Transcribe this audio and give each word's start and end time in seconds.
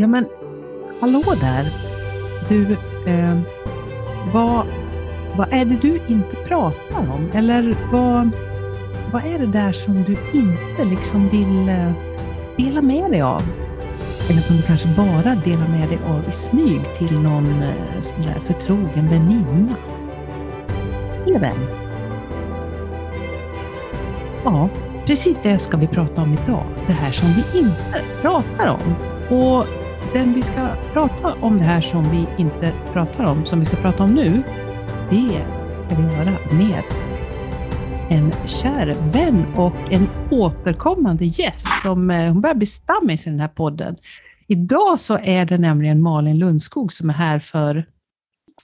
Ja 0.00 0.06
men, 0.06 0.26
hallå 1.00 1.22
där! 1.40 1.72
Du, 2.48 2.72
eh, 3.06 3.38
vad, 4.32 4.66
vad 5.36 5.52
är 5.52 5.64
det 5.64 5.78
du 5.82 6.00
inte 6.08 6.36
pratar 6.36 6.98
om? 6.98 7.28
Eller 7.34 7.76
vad, 7.92 8.30
vad 9.12 9.24
är 9.24 9.38
det 9.38 9.46
där 9.46 9.72
som 9.72 10.02
du 10.02 10.16
inte 10.32 10.84
liksom 10.84 11.28
vill 11.28 11.68
eh, 11.68 11.92
dela 12.56 12.82
med 12.82 13.10
dig 13.10 13.22
av? 13.22 13.42
Eller 14.28 14.40
som 14.40 14.56
du 14.56 14.62
kanske 14.62 14.88
bara 14.88 15.34
delar 15.34 15.68
med 15.68 15.88
dig 15.88 15.98
av 16.06 16.28
i 16.28 16.32
smyg 16.32 16.80
till 16.98 17.20
någon 17.20 17.62
eh, 17.62 18.02
sån 18.02 18.22
där 18.22 18.40
förtrogen 18.46 19.08
väninna? 19.08 19.74
Eller 21.26 21.40
vän? 21.40 21.66
Ja, 24.44 24.68
precis 25.06 25.40
det 25.42 25.58
ska 25.58 25.76
vi 25.76 25.86
prata 25.86 26.22
om 26.22 26.38
idag. 26.44 26.64
Det 26.86 26.92
här 26.92 27.12
som 27.12 27.28
vi 27.28 27.58
inte 27.58 28.02
pratar 28.22 28.68
om. 28.68 28.94
Och 29.38 29.66
den 30.12 30.32
vi 30.32 30.42
ska 30.42 30.68
prata 30.92 31.46
om 31.46 31.58
det 31.58 31.64
här 31.64 31.80
som 31.80 32.10
vi 32.10 32.42
inte 32.42 32.72
pratar 32.92 33.24
om, 33.24 33.44
som 33.44 33.60
vi 33.60 33.66
ska 33.66 33.76
prata 33.76 34.04
om 34.04 34.14
nu, 34.14 34.42
det 35.10 35.44
ska 35.84 35.94
vi 35.94 36.02
göra 36.02 36.32
med 36.52 36.82
en 38.10 38.30
kär 38.46 39.12
vän 39.12 39.44
och 39.56 39.92
en 39.92 40.06
återkommande 40.30 41.24
gäst 41.24 41.66
som 41.82 42.10
eh, 42.10 42.32
hon 42.32 42.40
börjar 42.40 42.54
bli 42.54 42.66
stammis 42.66 43.26
i 43.26 43.30
den 43.30 43.40
här 43.40 43.48
podden. 43.48 43.96
Idag 44.46 45.00
så 45.00 45.18
är 45.22 45.44
det 45.44 45.58
nämligen 45.58 46.02
Malin 46.02 46.38
Lundskog 46.38 46.92
som 46.92 47.10
är 47.10 47.14
här 47.14 47.38
för 47.38 47.86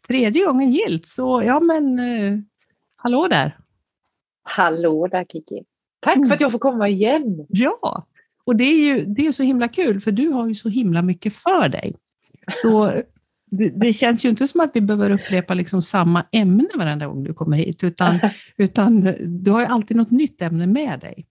tredje 0.06 0.46
gången 0.46 0.70
gilt. 0.70 1.06
Så 1.06 1.42
ja 1.42 1.60
men, 1.60 1.98
eh, 1.98 2.38
hallå 2.96 3.28
där! 3.28 3.58
Hallå 4.42 5.06
där 5.06 5.24
Kiki! 5.24 5.64
Tack 6.00 6.26
för 6.28 6.34
att 6.34 6.40
jag 6.40 6.52
får 6.52 6.58
komma 6.58 6.88
igen! 6.88 7.46
Ja, 7.48 8.06
och 8.46 8.56
det 8.56 8.64
är 8.64 8.84
ju 8.84 9.04
det 9.04 9.26
är 9.26 9.32
så 9.32 9.42
himla 9.42 9.68
kul 9.68 10.00
för 10.00 10.12
du 10.12 10.28
har 10.28 10.48
ju 10.48 10.54
så 10.54 10.68
himla 10.68 11.02
mycket 11.02 11.36
för 11.36 11.68
dig. 11.68 11.96
Så 12.62 13.02
det, 13.50 13.68
det 13.68 13.92
känns 13.92 14.24
ju 14.24 14.28
inte 14.28 14.48
som 14.48 14.60
att 14.60 14.70
vi 14.74 14.80
behöver 14.80 15.10
upprepa 15.10 15.54
liksom 15.54 15.82
samma 15.82 16.24
ämne 16.32 16.68
varenda 16.74 17.06
gång 17.06 17.24
du 17.24 17.34
kommer 17.34 17.56
hit, 17.56 17.84
utan, 17.84 18.18
utan 18.56 19.14
du 19.44 19.50
har 19.50 19.60
ju 19.60 19.66
alltid 19.66 19.96
något 19.96 20.10
nytt 20.10 20.42
ämne 20.42 20.66
med 20.66 21.00
dig. 21.00 21.26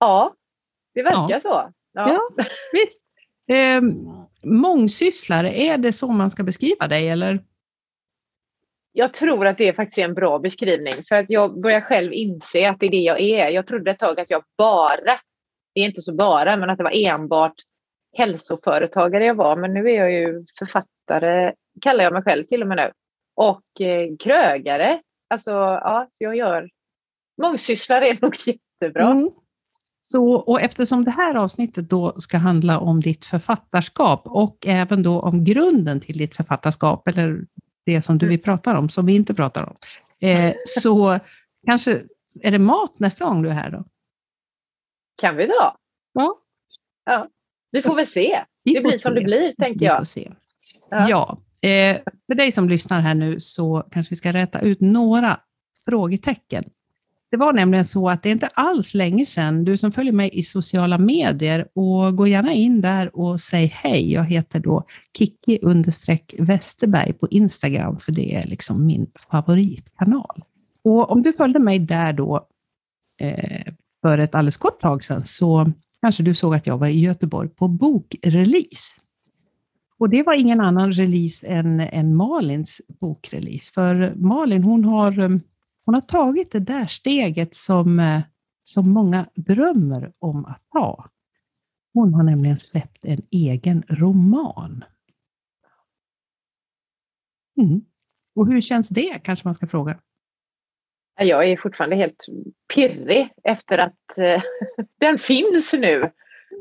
Ja, 0.00 0.34
det 0.94 1.02
verkar 1.02 1.30
ja. 1.30 1.40
så. 1.40 1.72
Ja, 1.92 2.12
ja 2.12 2.44
visst. 2.72 3.00
Eh, 3.46 3.82
mångsysslare, 4.50 5.54
är 5.54 5.78
det 5.78 5.92
så 5.92 6.08
man 6.08 6.30
ska 6.30 6.42
beskriva 6.42 6.88
dig 6.88 7.08
eller? 7.08 7.44
Jag 8.96 9.14
tror 9.14 9.46
att 9.46 9.58
det 9.58 9.76
faktiskt 9.76 9.98
är 9.98 10.04
en 10.04 10.14
bra 10.14 10.38
beskrivning 10.38 11.02
för 11.08 11.14
att 11.14 11.30
jag 11.30 11.60
börjar 11.60 11.80
själv 11.80 12.12
inse 12.12 12.70
att 12.70 12.80
det 12.80 12.86
är 12.86 12.90
det 12.90 12.96
jag 12.96 13.20
är. 13.20 13.48
Jag 13.48 13.66
trodde 13.66 13.90
ett 13.90 13.98
tag 13.98 14.20
att 14.20 14.30
jag 14.30 14.42
bara, 14.58 15.18
det 15.74 15.80
är 15.80 15.84
inte 15.84 16.00
så 16.00 16.14
bara, 16.14 16.56
men 16.56 16.70
att 16.70 16.78
det 16.78 16.84
var 16.84 17.06
enbart 17.06 17.54
hälsoföretagare 18.16 19.24
jag 19.24 19.34
var. 19.34 19.56
Men 19.56 19.74
nu 19.74 19.90
är 19.90 19.94
jag 19.94 20.12
ju 20.12 20.44
författare, 20.58 21.52
kallar 21.80 22.04
jag 22.04 22.12
mig 22.12 22.22
själv 22.22 22.44
till 22.44 22.62
och 22.62 22.68
med 22.68 22.76
nu. 22.76 22.90
Och 23.36 23.80
eh, 23.80 24.16
krögare. 24.20 25.00
Alltså, 25.30 25.50
ja, 25.50 26.08
jag 26.18 26.36
gör 26.36 26.68
mångsysslare 27.42 28.08
är 28.08 28.18
nog 28.22 28.36
jättebra. 28.46 29.10
Mm. 29.10 29.30
Så, 30.02 30.34
och 30.34 30.60
eftersom 30.60 31.04
det 31.04 31.10
här 31.10 31.34
avsnittet 31.34 31.90
då 31.90 32.20
ska 32.20 32.38
handla 32.38 32.78
om 32.78 33.00
ditt 33.00 33.24
författarskap 33.24 34.22
och 34.24 34.66
även 34.66 35.02
då 35.02 35.20
om 35.20 35.44
grunden 35.44 36.00
till 36.00 36.18
ditt 36.18 36.36
författarskap, 36.36 37.08
eller 37.08 37.44
det 37.86 38.02
som 38.02 38.18
du 38.18 38.26
mm. 38.26 38.30
vill 38.30 38.42
prata 38.42 38.78
om, 38.78 38.88
som 38.88 39.06
vi 39.06 39.14
inte 39.14 39.34
pratar 39.34 39.62
om, 39.62 39.76
eh, 40.20 40.54
så 40.80 41.18
kanske 41.66 42.02
är 42.42 42.50
det 42.50 42.58
mat 42.58 42.98
nästa 42.98 43.24
gång 43.24 43.42
du 43.42 43.48
är 43.48 43.54
här 43.54 43.70
då? 43.70 43.84
Kan 45.20 45.36
vi 45.36 45.46
då? 45.46 45.76
Ja. 46.12 46.38
ja. 47.04 47.28
Vi 47.70 47.82
får 47.82 47.94
väl 47.96 48.06
se. 48.06 48.44
Det 48.64 48.80
blir 48.80 48.98
som 48.98 49.14
det 49.14 49.20
blir, 49.20 49.52
tänker 49.52 49.86
jag. 49.86 50.04
Ja, 50.90 51.08
ja. 51.08 51.38
Eh, 51.68 52.00
för 52.26 52.34
dig 52.34 52.52
som 52.52 52.68
lyssnar 52.68 53.00
här 53.00 53.14
nu 53.14 53.40
så 53.40 53.88
kanske 53.90 54.12
vi 54.12 54.16
ska 54.16 54.32
rätta 54.32 54.60
ut 54.60 54.80
några 54.80 55.40
frågetecken. 55.84 56.64
Det 57.34 57.38
var 57.38 57.52
nämligen 57.52 57.84
så 57.84 58.08
att 58.08 58.22
det 58.22 58.28
är 58.28 58.32
inte 58.32 58.48
alls 58.54 58.94
länge 58.94 59.26
sedan, 59.26 59.64
du 59.64 59.76
som 59.76 59.92
följer 59.92 60.12
mig 60.12 60.30
i 60.32 60.42
sociala 60.42 60.98
medier, 60.98 61.68
och 61.74 62.16
gå 62.16 62.26
gärna 62.26 62.52
in 62.52 62.80
där 62.80 63.16
och 63.16 63.40
säg 63.40 63.66
hej. 63.66 64.12
Jag 64.12 64.24
heter 64.24 64.60
då 64.60 64.86
Kiki 65.18 65.58
understreck 65.62 66.34
Westerberg 66.38 67.12
på 67.12 67.28
Instagram, 67.30 67.96
för 67.96 68.12
det 68.12 68.34
är 68.34 68.46
liksom 68.46 68.86
min 68.86 69.06
favoritkanal. 69.30 70.44
Och 70.84 71.10
om 71.10 71.22
du 71.22 71.32
följde 71.32 71.58
mig 71.58 71.78
där 71.78 72.12
då 72.12 72.46
eh, 73.20 73.72
för 74.02 74.18
ett 74.18 74.34
alldeles 74.34 74.56
kort 74.56 74.80
tag 74.80 75.04
sedan, 75.04 75.20
så 75.20 75.72
kanske 76.00 76.22
du 76.22 76.34
såg 76.34 76.54
att 76.54 76.66
jag 76.66 76.78
var 76.78 76.86
i 76.86 77.00
Göteborg 77.00 77.48
på 77.48 77.68
bokrelease. 77.68 79.00
Och 79.98 80.08
det 80.08 80.22
var 80.22 80.34
ingen 80.34 80.60
annan 80.60 80.92
release 80.92 81.46
än, 81.46 81.80
än 81.80 82.16
Malins 82.16 82.80
bokrelease, 83.00 83.72
för 83.72 84.14
Malin 84.16 84.64
hon 84.64 84.84
har 84.84 85.18
eh, 85.18 85.30
hon 85.84 85.94
har 85.94 86.02
tagit 86.02 86.52
det 86.52 86.60
där 86.60 86.86
steget 86.86 87.54
som, 87.54 88.00
eh, 88.00 88.20
som 88.62 88.90
många 88.90 89.26
drömmer 89.34 90.12
om 90.18 90.44
att 90.44 90.62
ta. 90.72 91.10
Hon 91.94 92.14
har 92.14 92.22
nämligen 92.22 92.56
släppt 92.56 93.04
en 93.04 93.22
egen 93.30 93.82
roman. 93.88 94.84
Mm. 97.60 97.80
Och 98.34 98.46
hur 98.46 98.60
känns 98.60 98.88
det, 98.88 99.18
kanske 99.24 99.46
man 99.48 99.54
ska 99.54 99.66
fråga? 99.66 99.98
Jag 101.16 101.48
är 101.50 101.56
fortfarande 101.56 101.96
helt 101.96 102.26
pirrig 102.74 103.28
efter 103.42 103.78
att 103.78 104.18
uh, 104.18 104.42
den 105.00 105.18
finns 105.18 105.72
nu. 105.72 106.10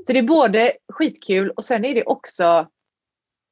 Så 0.08 0.14
det 0.14 0.20
är 0.20 0.24
både 0.24 0.74
skitkul 0.88 1.50
och 1.50 1.64
sen 1.64 1.86
är 1.86 1.96
det 1.96 2.04
också 2.04 2.70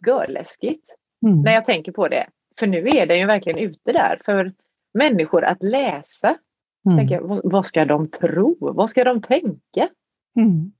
görläskigt 0.07 0.85
mm. 1.25 1.41
när 1.41 1.53
jag 1.53 1.65
tänker 1.65 1.91
på 1.91 2.07
det. 2.07 2.29
För 2.59 2.67
nu 2.67 2.89
är 2.89 3.05
den 3.05 3.19
ju 3.19 3.25
verkligen 3.25 3.59
ute 3.59 3.91
där. 3.91 4.21
För 4.25 4.53
människor 4.93 5.43
att 5.43 5.63
läsa. 5.63 6.37
Mm. 6.85 6.97
Tänker, 6.97 7.19
vad, 7.19 7.41
vad 7.43 7.65
ska 7.65 7.85
de 7.85 8.07
tro? 8.07 8.57
Vad 8.59 8.89
ska 8.89 9.03
de 9.03 9.21
tänka? 9.21 9.89
Mm. 10.37 10.71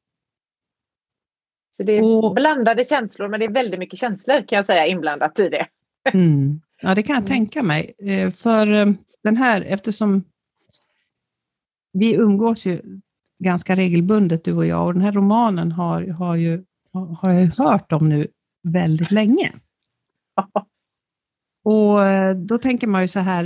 Så 1.78 1.84
det 1.84 1.98
är 1.98 2.26
och, 2.26 2.34
blandade 2.34 2.84
känslor, 2.84 3.28
men 3.28 3.40
det 3.40 3.46
är 3.46 3.52
väldigt 3.52 3.80
mycket 3.80 4.00
känslor 4.00 4.48
kan 4.48 4.56
jag 4.56 4.66
säga 4.66 4.88
inblandat 4.88 5.40
i 5.40 5.50
det. 5.50 5.68
Mm. 6.14 6.62
Ja, 6.82 6.96
det 6.96 7.04
kan 7.04 7.14
jag 7.14 7.22
mm. 7.22 7.30
tänka 7.30 7.64
mig. 7.64 7.94
Eh, 8.00 8.32
för 8.32 8.72
eh, 8.72 8.86
den 9.24 9.38
här, 9.38 9.62
eftersom 9.62 10.24
vi 11.94 12.14
umgås 12.14 12.66
ju 12.66 12.82
ganska 13.44 13.76
regelbundet 13.76 14.44
du 14.44 14.54
och 14.54 14.66
jag, 14.66 14.86
och 14.86 14.94
den 14.94 15.02
här 15.02 15.12
romanen 15.12 15.72
har, 15.72 16.08
har, 16.08 16.36
ju, 16.36 16.64
har 16.94 17.34
jag 17.34 17.48
hört 17.48 17.92
om 17.92 18.10
nu 18.10 18.28
väldigt 18.64 19.12
länge. 19.12 19.52
Och 21.92 22.04
eh, 22.04 22.36
då 22.36 22.58
tänker 22.58 22.88
man 22.88 23.02
ju 23.02 23.08
så 23.08 23.20
här, 23.20 23.44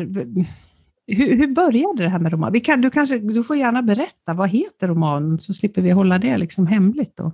hur, 1.08 1.36
hur 1.36 1.48
började 1.48 2.04
det 2.04 2.10
här 2.10 2.20
med 2.20 2.32
roman? 2.32 2.52
Vi 2.54 2.60
kan, 2.60 2.82
du, 2.82 2.90
kanske, 2.90 3.18
du 3.18 3.44
får 3.44 3.56
gärna 3.56 3.82
berätta, 3.82 4.34
vad 4.34 4.50
heter 4.50 4.88
romanen 4.88 5.40
så 5.40 5.54
slipper 5.54 5.82
vi 5.82 5.92
hålla 5.92 6.18
det 6.18 6.38
liksom 6.38 6.68
hemligt 6.68 7.18
då. 7.18 7.32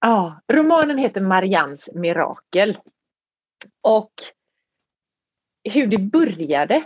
Ja, 0.00 0.40
romanen 0.52 0.98
heter 0.98 1.20
Marians 1.20 1.90
mirakel. 1.94 2.78
Och 3.80 4.12
hur 5.64 5.86
det 5.86 5.98
började, 5.98 6.84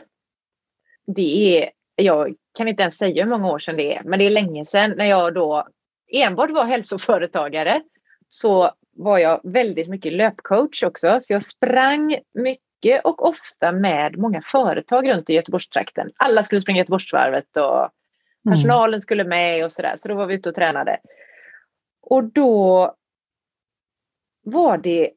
det 1.06 1.58
är, 1.62 1.70
jag 1.94 2.34
kan 2.58 2.68
inte 2.68 2.82
ens 2.82 2.98
säga 2.98 3.24
hur 3.24 3.30
många 3.30 3.48
år 3.48 3.58
sedan 3.58 3.76
det 3.76 3.96
är, 3.96 4.02
men 4.04 4.18
det 4.18 4.24
är 4.24 4.30
länge 4.30 4.64
sedan 4.64 4.94
när 4.96 5.04
jag 5.04 5.34
då 5.34 5.68
enbart 6.12 6.50
var 6.50 6.64
hälsoföretagare 6.64 7.82
så 8.28 8.72
var 8.96 9.18
jag 9.18 9.40
väldigt 9.44 9.88
mycket 9.88 10.12
löpcoach 10.12 10.82
också. 10.82 11.20
Så 11.20 11.32
jag 11.32 11.44
sprang 11.44 12.18
mycket 12.34 12.69
mycket 12.80 13.04
och 13.04 13.28
ofta 13.28 13.72
med 13.72 14.18
många 14.18 14.42
företag 14.42 15.08
runt 15.08 15.30
i 15.30 15.34
Göteborgstrakten. 15.34 16.10
Alla 16.16 16.42
skulle 16.42 16.60
springa 16.60 16.78
Göteborgsvarvet 16.78 17.56
och 17.56 17.78
mm. 17.78 17.90
personalen 18.50 19.00
skulle 19.00 19.24
med 19.24 19.64
och 19.64 19.72
sådär. 19.72 19.94
Så 19.96 20.08
då 20.08 20.14
var 20.14 20.26
vi 20.26 20.34
ute 20.34 20.48
och 20.48 20.54
tränade. 20.54 20.98
Och 22.02 22.24
då 22.24 22.94
var 24.44 24.78
det, 24.78 25.10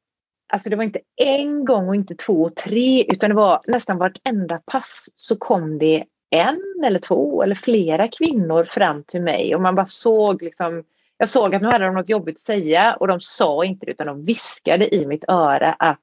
alltså 0.54 0.70
det 0.70 0.76
var 0.76 0.84
inte 0.84 1.00
en 1.16 1.66
gång 1.66 1.88
och 1.88 1.96
inte 1.96 2.16
två 2.16 2.44
och 2.44 2.56
tre 2.56 3.04
utan 3.04 3.30
det 3.30 3.36
var 3.36 3.62
nästan 3.68 3.98
vartenda 3.98 4.62
pass 4.66 5.10
så 5.16 5.38
kom 5.38 5.80
det 5.80 6.06
en 6.30 6.84
eller 6.86 7.00
två 7.00 7.44
eller 7.44 7.56
flera 7.56 8.08
kvinnor 8.08 8.64
fram 8.64 9.04
till 9.04 9.22
mig 9.22 9.56
och 9.56 9.62
man 9.62 9.76
bara 9.76 9.86
såg 9.86 10.42
liksom 10.42 10.84
jag 11.18 11.30
såg 11.30 11.56
att 11.56 11.62
nu 11.62 11.68
hade 11.68 11.86
de 11.86 11.96
något 11.96 12.10
jobbigt 12.10 12.36
att 12.36 12.40
säga 12.40 12.94
och 13.00 13.08
de 13.08 13.22
sa 13.22 13.66
inte 13.66 13.86
det 13.86 13.92
utan 13.92 14.08
de 14.08 14.26
viskade 14.26 14.96
i 14.96 15.06
mitt 15.06 15.26
öra 15.28 15.74
att 15.74 16.02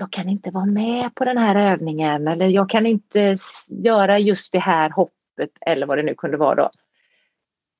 jag 0.00 0.12
kan 0.12 0.28
inte 0.28 0.50
vara 0.50 0.66
med 0.66 1.14
på 1.14 1.24
den 1.24 1.38
här 1.38 1.72
övningen 1.72 2.28
eller 2.28 2.46
jag 2.46 2.70
kan 2.70 2.86
inte 2.86 3.36
göra 3.68 4.18
just 4.18 4.52
det 4.52 4.58
här 4.58 4.90
hoppet 4.90 5.50
eller 5.60 5.86
vad 5.86 5.98
det 5.98 6.02
nu 6.02 6.14
kunde 6.14 6.36
vara 6.36 6.54
då. 6.54 6.70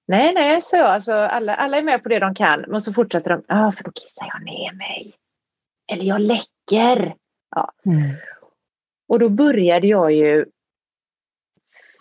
Nej, 0.08 0.34
nej, 0.34 0.62
så 0.62 0.76
jag. 0.76 0.86
Alltså, 0.86 1.12
alla, 1.12 1.54
alla 1.54 1.76
är 1.76 1.82
med 1.82 2.02
på 2.02 2.08
det 2.08 2.18
de 2.18 2.34
kan, 2.34 2.64
men 2.68 2.82
så 2.82 2.92
fortsätter 2.92 3.30
de. 3.30 3.42
Ja, 3.46 3.66
ah, 3.66 3.70
för 3.70 3.84
då 3.84 3.92
kissar 3.92 4.26
jag 4.26 4.44
ner 4.44 4.72
mig. 4.72 5.14
Eller 5.92 6.04
jag 6.04 6.20
läcker. 6.20 7.14
Ja. 7.50 7.72
Mm. 7.86 8.14
Och 9.08 9.18
då 9.18 9.28
började 9.28 9.86
jag 9.86 10.12
ju 10.12 10.46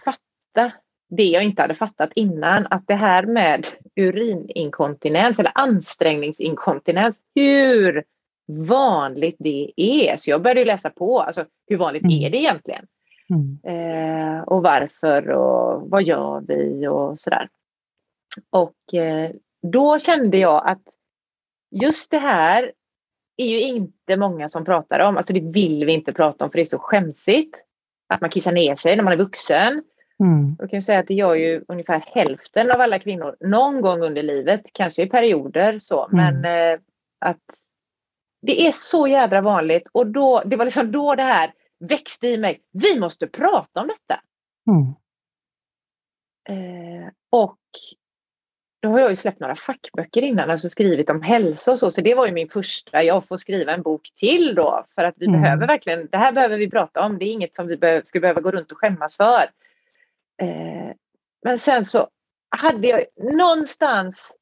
fatta 0.05 0.71
det 1.09 1.23
jag 1.23 1.43
inte 1.43 1.61
hade 1.61 1.75
fattat 1.75 2.13
innan, 2.15 2.67
att 2.69 2.87
det 2.87 2.95
här 2.95 3.23
med 3.23 3.67
urininkontinens 3.95 5.39
eller 5.39 5.51
ansträngningsinkontinens, 5.55 7.19
hur 7.35 8.03
vanligt 8.47 9.35
det 9.39 9.71
är. 9.75 10.17
Så 10.17 10.29
jag 10.29 10.41
började 10.41 10.65
läsa 10.65 10.89
på, 10.89 11.21
alltså 11.21 11.45
hur 11.67 11.77
vanligt 11.77 12.03
mm. 12.03 12.23
är 12.23 12.29
det 12.29 12.37
egentligen? 12.37 12.85
Mm. 13.29 13.59
Eh, 13.63 14.41
och 14.41 14.63
varför 14.63 15.29
och 15.29 15.89
vad 15.89 16.03
gör 16.03 16.43
vi 16.47 16.87
och 16.87 17.19
sådär. 17.19 17.49
Och 18.49 18.93
eh, 18.93 19.31
då 19.61 19.99
kände 19.99 20.37
jag 20.37 20.67
att 20.67 20.81
just 21.71 22.11
det 22.11 22.17
här 22.17 22.71
är 23.37 23.47
ju 23.47 23.61
inte 23.61 24.17
många 24.17 24.47
som 24.47 24.65
pratar 24.65 24.99
om. 24.99 25.17
Alltså 25.17 25.33
det 25.33 25.39
vill 25.39 25.85
vi 25.85 25.91
inte 25.91 26.13
prata 26.13 26.45
om 26.45 26.51
för 26.51 26.57
det 26.57 26.63
är 26.63 26.65
så 26.65 26.79
skämsigt. 26.79 27.63
Att 28.09 28.21
man 28.21 28.29
kissar 28.29 28.51
ner 28.51 28.75
sig 28.75 28.95
när 28.95 29.03
man 29.03 29.13
är 29.13 29.17
vuxen. 29.17 29.83
Mm. 30.19 30.55
Jag 30.59 30.69
kan 30.69 30.81
säga 30.81 30.99
att 30.99 31.07
det 31.07 31.13
gör 31.13 31.35
ju 31.35 31.63
ungefär 31.67 32.03
hälften 32.07 32.71
av 32.71 32.81
alla 32.81 32.99
kvinnor 32.99 33.35
någon 33.39 33.81
gång 33.81 34.01
under 34.01 34.23
livet, 34.23 34.61
kanske 34.73 35.03
i 35.03 35.09
perioder 35.09 35.79
så, 35.79 36.07
mm. 36.07 36.41
men 36.41 36.73
eh, 36.73 36.79
att 37.19 37.66
det 38.41 38.67
är 38.67 38.71
så 38.71 39.07
jädra 39.07 39.41
vanligt 39.41 39.87
och 39.91 40.07
då, 40.07 40.43
det 40.45 40.55
var 40.55 40.65
liksom 40.65 40.91
då 40.91 41.15
det 41.15 41.23
här 41.23 41.53
växte 41.79 42.27
i 42.27 42.37
mig. 42.37 42.61
Vi 42.71 42.99
måste 42.99 43.27
prata 43.27 43.81
om 43.81 43.87
detta. 43.87 44.21
Mm. 44.69 44.93
Eh, 46.49 47.11
och 47.29 47.59
då 48.79 48.89
har 48.89 48.99
jag 48.99 49.09
ju 49.09 49.15
släppt 49.15 49.39
några 49.39 49.55
fackböcker 49.55 50.21
innan, 50.21 50.51
alltså 50.51 50.69
skrivit 50.69 51.09
om 51.09 51.21
hälsa 51.21 51.71
och 51.71 51.79
så, 51.79 51.91
så 51.91 52.01
det 52.01 52.15
var 52.15 52.27
ju 52.27 52.33
min 52.33 52.49
första, 52.49 53.03
jag 53.03 53.27
får 53.27 53.37
skriva 53.37 53.73
en 53.73 53.81
bok 53.81 54.09
till 54.15 54.55
då 54.55 54.85
för 54.95 55.03
att 55.03 55.15
vi 55.17 55.25
mm. 55.25 55.41
behöver 55.41 55.67
verkligen, 55.67 56.07
det 56.11 56.17
här 56.17 56.31
behöver 56.31 56.57
vi 56.57 56.69
prata 56.69 57.05
om, 57.05 57.17
det 57.17 57.25
är 57.25 57.31
inget 57.31 57.55
som 57.55 57.67
vi 57.67 57.77
be 57.77 58.01
ska 58.05 58.19
behöva 58.19 58.41
gå 58.41 58.51
runt 58.51 58.71
och 58.71 58.77
skämmas 58.77 59.17
för. 59.17 59.51
Eh, 60.41 60.95
men 61.43 61.59
sen 61.59 61.85
så 61.85 62.09
hade 62.49 62.87
jag 62.87 63.05
någonstans 63.35 64.35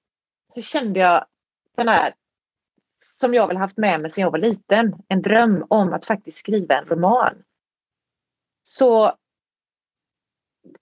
så 0.53 0.61
kände 0.61 0.99
jag 0.99 1.25
den 1.77 1.87
här 1.87 2.13
som 3.05 3.33
jag 3.33 3.47
väl 3.47 3.57
haft 3.57 3.77
med 3.77 4.01
mig 4.01 4.11
sedan 4.11 4.21
jag 4.21 4.31
var 4.31 4.39
liten, 4.39 4.93
en 5.07 5.21
dröm 5.21 5.65
om 5.69 5.93
att 5.93 6.05
faktiskt 6.05 6.37
skriva 6.37 6.77
en 6.77 6.85
roman. 6.85 7.43
Så 8.63 9.13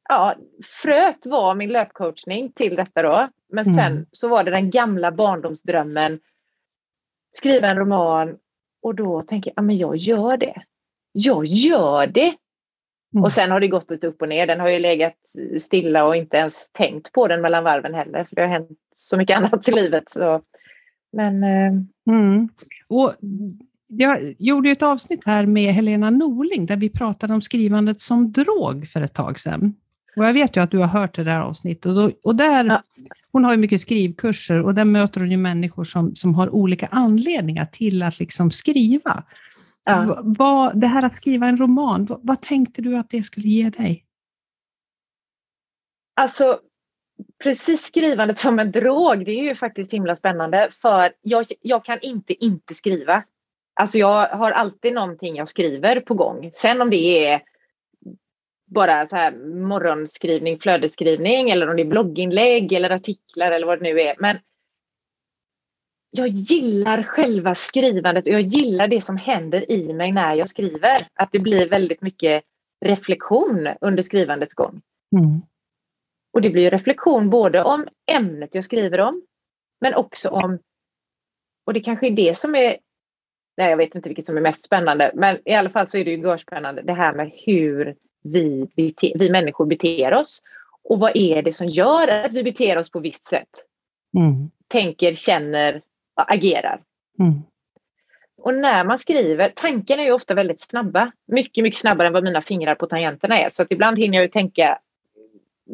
ja, 0.10 0.36
fröet 0.82 1.26
var 1.26 1.56
min 1.56 1.70
löpcoachning 1.70 2.52
till 2.52 2.76
detta 2.76 3.02
då. 3.02 3.30
Men 3.50 3.66
sen 3.66 3.92
mm. 3.92 4.06
så 4.12 4.28
var 4.28 4.44
det 4.44 4.52
den 4.52 4.70
gamla 4.70 5.12
barndomsdrömmen. 5.12 6.20
Skriva 7.34 7.68
en 7.68 7.78
roman 7.78 8.38
och 8.82 8.96
då 8.96 9.22
tänker 9.22 9.52
jag, 9.52 9.58
ja 9.58 9.62
men 9.62 9.78
jag 9.78 9.96
gör 9.96 10.38
det. 10.38 10.64
Jag 11.12 11.46
gör 11.46 12.08
det. 12.08 12.36
Mm. 13.14 13.24
Och 13.24 13.32
sen 13.32 13.52
har 13.52 13.60
det 13.60 13.68
gått 13.68 13.92
lite 13.92 14.08
upp 14.08 14.22
och 14.22 14.30
ner. 14.30 14.48
Den 14.48 14.60
har 14.60 14.70
ju 14.70 14.80
legat 14.80 15.18
stilla 15.60 16.06
och 16.06 16.16
inte 16.16 16.38
ens 16.38 16.70
tänkt 16.70 17.12
på 17.12 17.28
den 17.28 17.42
mellan 17.42 17.64
varven 17.64 17.94
heller. 17.94 18.24
För 18.24 18.36
det 18.36 18.42
har 18.42 18.50
hänt 18.50 18.80
så 18.96 19.18
mycket 19.18 19.38
annat 19.38 19.70
i 19.70 19.72
livet. 19.72 20.10
Så. 20.10 20.42
Men... 21.14 21.44
Eh... 21.44 21.74
Mm. 22.10 22.50
Och 22.88 23.14
jag 23.88 24.36
gjorde 24.40 24.70
ett 24.70 24.84
avsnitt 24.84 25.22
här 25.26 25.46
med 25.46 25.74
Helena 25.74 26.10
Norling 26.10 26.66
där 26.66 26.78
vi 26.78 26.90
pratade 26.90 27.34
om 27.34 27.42
skrivandet 27.42 28.00
som 28.00 28.32
drog 28.32 28.88
för 28.88 29.02
ett 29.02 29.14
tag 29.14 29.40
sedan. 29.40 29.74
Och 30.16 30.26
jag 30.26 30.34
vet 30.34 30.58
ju 30.58 30.64
att 30.64 30.72
du 30.72 30.78
har 30.78 30.88
hört 30.88 31.16
det 31.16 31.24
där 31.24 31.40
avsnittet. 31.40 31.86
Och, 31.86 31.96
då, 31.96 32.12
och 32.24 32.36
där, 32.36 32.66
ja. 32.66 32.84
Hon 33.32 33.44
har 33.44 33.52
ju 33.52 33.58
mycket 33.58 33.82
skrivkurser 33.82 34.62
och 34.62 34.74
där 34.74 34.86
möter 34.86 35.20
hon 35.20 35.32
ju 35.32 35.38
människor 35.38 35.84
som, 35.84 36.16
som 36.16 36.36
har 36.36 36.50
olika 36.50 36.88
anledningar 36.88 37.66
till 37.66 38.04
att 38.04 38.20
liksom 38.20 38.52
skriva. 38.52 39.24
Ja. 39.84 40.22
Vad, 40.24 40.80
det 40.80 40.88
här 40.88 41.04
att 41.04 41.16
skriva 41.16 41.48
en 41.48 41.58
roman, 41.58 42.06
vad, 42.06 42.20
vad 42.24 42.42
tänkte 42.42 42.82
du 42.82 42.98
att 42.98 43.10
det 43.10 43.24
skulle 43.24 43.48
ge 43.48 43.70
dig? 43.70 44.06
Alltså, 46.16 46.60
precis 47.44 47.82
skrivandet 47.82 48.40
som 48.40 48.60
en 48.60 48.72
drog, 48.72 49.26
det 49.26 49.32
är 49.32 49.44
ju 49.44 49.56
faktiskt 49.56 49.94
himla 49.94 50.16
spännande 50.16 50.70
för 50.82 51.12
jag, 51.22 51.46
jag 51.62 51.86
kan 51.86 52.00
inte 52.02 52.34
inte 52.46 52.74
skriva. 52.74 53.24
Alltså 53.74 53.98
jag 53.98 54.28
har 54.28 54.52
alltid 54.52 54.94
någonting 54.94 55.36
jag 55.36 55.48
skriver 55.48 56.00
på 56.00 56.14
gång. 56.14 56.52
Sen 56.54 56.82
om 56.82 56.90
det 56.90 57.28
är 57.28 57.42
bara 58.66 59.08
så 59.08 59.16
här 59.16 59.32
morgonskrivning, 59.68 60.60
flödesskrivning 60.60 61.50
eller 61.50 61.70
om 61.70 61.76
det 61.76 61.82
är 61.82 61.88
blogginlägg 61.88 62.74
eller 62.74 62.90
artiklar 62.90 63.52
eller 63.52 63.68
vad 63.68 63.80
det 63.80 63.84
nu 63.84 64.02
är. 64.02 64.16
Men 64.20 64.38
jag 66.12 66.28
gillar 66.28 67.04
själva 67.04 67.56
skrivandet 67.56 68.28
och 68.28 68.34
jag 68.34 68.42
gillar 68.42 68.88
det 68.88 69.02
som 69.02 69.18
händer 69.18 69.72
i 69.72 69.94
mig 69.94 70.12
när 70.12 70.34
jag 70.36 70.50
skriver. 70.50 71.08
Att 71.14 71.30
det 71.32 71.40
blir 71.40 71.70
väldigt 71.70 72.02
mycket 72.02 72.44
reflektion 72.86 73.70
under 73.82 74.04
skrivandets 74.04 74.54
gång. 74.54 74.82
Mm. 75.18 75.42
Och 76.34 76.42
det 76.42 76.50
blir 76.50 76.72
reflektion 76.72 77.30
både 77.30 77.64
om 77.64 77.88
ämnet 78.18 78.56
jag 78.56 78.64
skriver 78.64 79.00
om 79.00 79.22
men 79.82 79.94
också 79.94 80.30
om, 80.30 80.60
och 81.66 81.74
det 81.74 81.80
kanske 81.80 82.08
är 82.08 82.12
det 82.12 82.38
som 82.38 82.56
är, 82.56 82.78
nej 83.58 83.70
jag 83.70 83.78
vet 83.78 83.96
inte 83.96 84.10
vilket 84.10 84.26
som 84.26 84.38
är 84.38 84.42
mest 84.42 84.64
spännande, 84.64 85.12
men 85.14 85.40
i 85.46 85.54
alla 85.54 85.70
fall 85.70 85.88
så 85.88 85.98
är 85.98 86.06
det 86.06 86.12
ju 86.12 86.22
görspännande 86.22 86.82
det 86.82 86.94
här 86.94 87.14
med 87.14 87.32
hur 87.46 87.96
vi, 88.24 88.70
bete, 88.76 89.14
vi 89.16 89.30
människor 89.30 89.66
beter 89.66 90.14
oss. 90.14 90.42
Och 90.84 91.00
vad 91.00 91.12
är 91.16 91.42
det 91.42 91.54
som 91.54 91.68
gör 91.68 92.08
att 92.08 92.34
vi 92.34 92.44
beter 92.44 92.78
oss 92.78 92.92
på 92.92 93.00
visst 93.00 93.28
sätt? 93.28 93.50
Mm. 94.18 94.50
Tänker, 94.68 95.14
känner, 95.14 95.82
agerar. 96.16 96.82
Mm. 97.20 97.42
Och 98.38 98.54
när 98.54 98.86
man 98.86 99.00
skriver, 99.00 99.50
tankarna 99.56 100.02
är 100.02 100.06
ju 100.06 100.12
ofta 100.12 100.34
väldigt 100.34 100.62
snabba. 100.62 101.12
Mycket, 101.28 101.64
mycket 101.64 101.80
snabbare 101.80 102.08
än 102.08 102.14
vad 102.14 102.24
mina 102.24 102.42
fingrar 102.42 102.76
på 102.76 102.86
tangenterna 102.86 103.40
är. 103.40 103.50
Så 103.50 103.64
att 103.64 103.72
ibland 103.72 104.00
hinner 104.00 104.18
jag 104.18 104.24
ju 104.24 104.30
tänka 104.30 104.80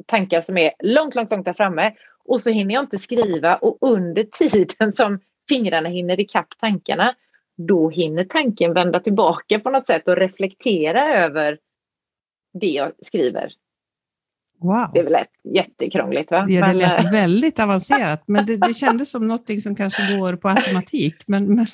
tankar 0.05 0.41
som 0.41 0.57
är 0.57 0.71
långt, 0.79 1.15
långt, 1.15 1.31
långt 1.31 1.45
där 1.45 1.53
framme. 1.53 1.93
Och 2.25 2.41
så 2.41 2.49
hinner 2.49 2.73
jag 2.75 2.83
inte 2.83 2.97
skriva 2.97 3.55
och 3.55 3.77
under 3.81 4.23
tiden 4.23 4.93
som 4.93 5.19
fingrarna 5.49 5.89
hinner 5.89 6.19
ikapp 6.19 6.47
tankarna, 6.59 7.15
då 7.57 7.89
hinner 7.89 8.23
tanken 8.23 8.73
vända 8.73 8.99
tillbaka 8.99 9.59
på 9.59 9.69
något 9.69 9.87
sätt 9.87 10.07
och 10.07 10.17
reflektera 10.17 11.25
över 11.25 11.57
det 12.53 12.67
jag 12.67 12.91
skriver. 13.01 13.51
Wow. 14.61 14.89
Det 14.93 14.99
är 14.99 15.03
väl 15.03 15.15
ett, 15.15 15.31
jättekrångligt 15.43 16.31
va? 16.31 16.45
Ja, 16.49 16.67
det 16.67 16.73
lät 16.73 17.03
men, 17.03 17.11
väldigt 17.11 17.59
avancerat, 17.59 18.23
men 18.27 18.45
det, 18.45 18.57
det 18.57 18.73
kändes 18.73 19.11
som 19.11 19.27
något 19.27 19.61
som 19.63 19.75
kanske 19.75 20.17
går 20.17 20.35
på 20.35 20.49
automatik. 20.49 21.15
Men, 21.25 21.55
men 21.55 21.65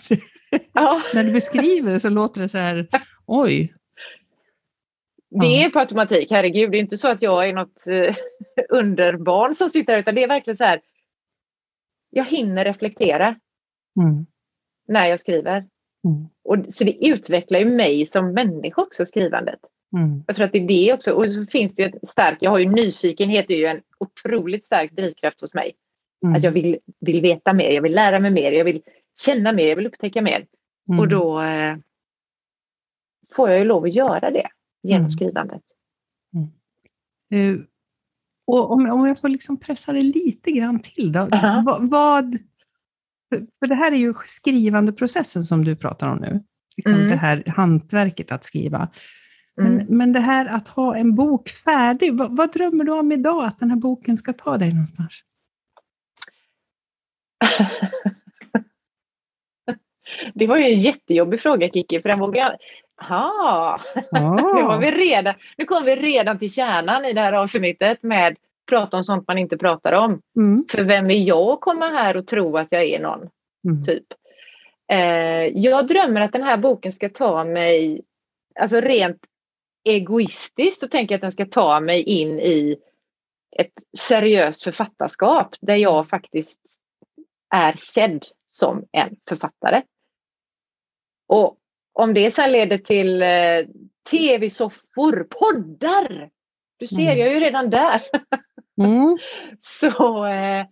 ja. 0.73 1.01
när 1.13 1.23
du 1.23 1.31
beskriver 1.31 1.93
det 1.93 1.99
så 1.99 2.09
låter 2.09 2.41
det 2.41 2.49
så 2.49 2.57
här, 2.57 2.87
oj. 3.25 3.73
Det 5.41 5.63
är 5.63 5.69
på 5.69 5.79
automatik, 5.79 6.31
herregud. 6.31 6.71
Det 6.71 6.77
är 6.77 6.79
inte 6.79 6.97
så 6.97 7.07
att 7.07 7.21
jag 7.21 7.49
är 7.49 7.53
något 7.53 7.83
uh, 7.91 8.15
underbarn 8.69 9.55
som 9.55 9.69
sitter 9.69 9.93
här, 9.93 9.99
utan 9.99 10.15
det 10.15 10.23
är 10.23 10.27
verkligen 10.27 10.57
så 10.57 10.63
här. 10.63 10.81
Jag 12.09 12.25
hinner 12.25 12.65
reflektera 12.65 13.35
mm. 14.01 14.25
när 14.87 15.09
jag 15.09 15.19
skriver. 15.19 15.57
Mm. 15.57 16.27
Och, 16.43 16.73
så 16.73 16.83
det 16.83 17.07
utvecklar 17.07 17.59
ju 17.59 17.65
mig 17.65 18.05
som 18.05 18.33
människa 18.33 18.81
också, 18.81 19.05
skrivandet. 19.05 19.59
Mm. 19.95 20.23
Jag 20.27 20.35
tror 20.35 20.45
att 20.45 20.51
det 20.51 20.57
är 20.57 20.67
det 20.67 20.93
också. 20.93 21.11
Och 21.11 21.31
så 21.31 21.45
finns 21.45 21.75
det 21.75 21.83
ju 21.83 21.89
ett 21.89 22.09
starkt, 22.09 22.41
jag 22.41 22.51
har 22.51 22.59
ju 22.59 22.69
nyfikenhet, 22.69 23.47
det 23.47 23.53
är 23.53 23.57
ju 23.57 23.65
en 23.65 23.81
otroligt 23.99 24.65
stark 24.65 24.91
drivkraft 24.91 25.41
hos 25.41 25.53
mig. 25.53 25.75
Mm. 26.23 26.35
Att 26.35 26.43
jag 26.43 26.51
vill, 26.51 26.77
vill 26.99 27.21
veta 27.21 27.53
mer, 27.53 27.71
jag 27.71 27.81
vill 27.81 27.95
lära 27.95 28.19
mig 28.19 28.31
mer, 28.31 28.51
jag 28.51 28.65
vill 28.65 28.81
känna 29.25 29.51
mer, 29.51 29.67
jag 29.67 29.75
vill 29.75 29.87
upptäcka 29.87 30.21
mer. 30.21 30.45
Mm. 30.89 30.99
Och 30.99 31.07
då 31.07 31.41
eh, 31.41 31.75
får 33.31 33.49
jag 33.49 33.59
ju 33.59 33.65
lov 33.65 33.83
att 33.83 33.93
göra 33.93 34.31
det 34.31 34.47
genom 34.85 35.01
mm. 35.01 35.11
skrivandet. 35.11 35.61
Uh, 37.35 37.59
och 38.47 38.71
om, 38.71 38.89
om 38.89 39.07
jag 39.07 39.19
får 39.19 39.29
liksom 39.29 39.59
pressa 39.59 39.93
det 39.93 40.01
lite 40.01 40.51
grann 40.51 40.79
till 40.79 41.11
då. 41.11 41.19
Uh 41.19 41.27
-huh. 41.27 41.65
vad, 41.65 41.89
vad, 41.89 42.37
för 43.29 43.67
det 43.67 43.75
här 43.75 43.91
är 43.91 43.95
ju 43.95 44.13
skrivandeprocessen 44.25 45.43
som 45.43 45.65
du 45.65 45.75
pratar 45.75 46.09
om 46.09 46.17
nu. 46.17 46.43
Liksom 46.77 46.95
mm. 46.95 47.09
Det 47.09 47.15
här 47.15 47.43
hantverket 47.47 48.31
att 48.31 48.43
skriva. 48.43 48.89
Men, 49.55 49.73
mm. 49.73 49.97
men 49.97 50.13
det 50.13 50.19
här 50.19 50.45
att 50.45 50.67
ha 50.67 50.95
en 50.95 51.15
bok 51.15 51.49
färdig, 51.49 52.17
vad, 52.17 52.37
vad, 52.37 52.53
drömmer 52.53 52.83
du 52.83 52.99
om 52.99 53.11
idag 53.11 53.45
att 53.45 53.59
den 53.59 53.69
här 53.69 53.77
boken 53.77 54.17
ska 54.17 54.33
ta 54.33 54.57
dig 54.57 54.69
någonstans? 54.69 55.21
det 60.33 60.47
var 60.47 60.57
ju 60.57 60.63
en 60.63 60.79
jättejobbig 60.79 61.41
fråga 61.41 61.69
Kiki, 61.69 62.01
för 62.01 62.09
den 62.09 62.19
vågar 62.19 62.41
jag... 62.41 62.57
Aha. 63.01 63.81
nu, 64.11 64.63
var 64.63 64.79
vi 64.79 64.91
redan, 64.91 65.33
nu 65.57 65.65
kom 65.65 65.83
vi 65.83 65.95
redan 65.95 66.39
till 66.39 66.51
kärnan 66.51 67.05
i 67.05 67.13
det 67.13 67.21
här 67.21 67.33
avsnittet 67.33 68.03
med 68.03 68.37
prata 68.69 68.97
om 68.97 69.03
sånt 69.03 69.27
man 69.27 69.37
inte 69.37 69.57
pratar 69.57 69.93
om. 69.93 70.21
Mm. 70.37 70.65
För 70.71 70.83
vem 70.83 71.09
är 71.09 71.19
jag 71.19 71.49
att 71.49 71.61
komma 71.61 71.87
här 71.87 72.17
och 72.17 72.27
tro 72.27 72.57
att 72.57 72.67
jag 72.71 72.83
är 72.83 72.99
någon? 72.99 73.29
Mm. 73.67 73.81
Typ. 73.81 74.05
Eh, 74.91 75.47
jag 75.63 75.87
drömmer 75.87 76.21
att 76.21 76.33
den 76.33 76.43
här 76.43 76.57
boken 76.57 76.91
ska 76.91 77.09
ta 77.09 77.43
mig, 77.43 78.01
alltså 78.59 78.81
rent 78.81 79.17
egoistiskt 79.89 80.79
så 80.79 80.87
tänker 80.87 81.13
jag 81.13 81.17
att 81.17 81.21
den 81.21 81.31
ska 81.31 81.45
ta 81.45 81.79
mig 81.79 82.01
in 82.01 82.39
i 82.39 82.77
ett 83.57 83.73
seriöst 83.97 84.63
författarskap 84.63 85.55
där 85.61 85.75
jag 85.75 86.09
faktiskt 86.09 86.59
är 87.49 87.73
sedd 87.73 88.25
som 88.47 88.85
en 88.91 89.15
författare. 89.29 89.81
Och 91.27 91.57
om 91.95 92.13
det 92.13 92.31
sen 92.31 92.51
leder 92.51 92.77
till 92.77 93.21
eh, 93.21 93.65
tv-soffor, 94.11 95.27
poddar, 95.29 96.29
Du 96.77 96.87
ser, 96.87 97.01
mm. 97.01 97.17
jag 97.17 97.27
är 97.27 97.33
ju 97.33 97.39
redan 97.39 97.69
där. 97.69 98.01
Mm. 98.77 99.17
så 99.59 100.25
eh, 100.25 100.65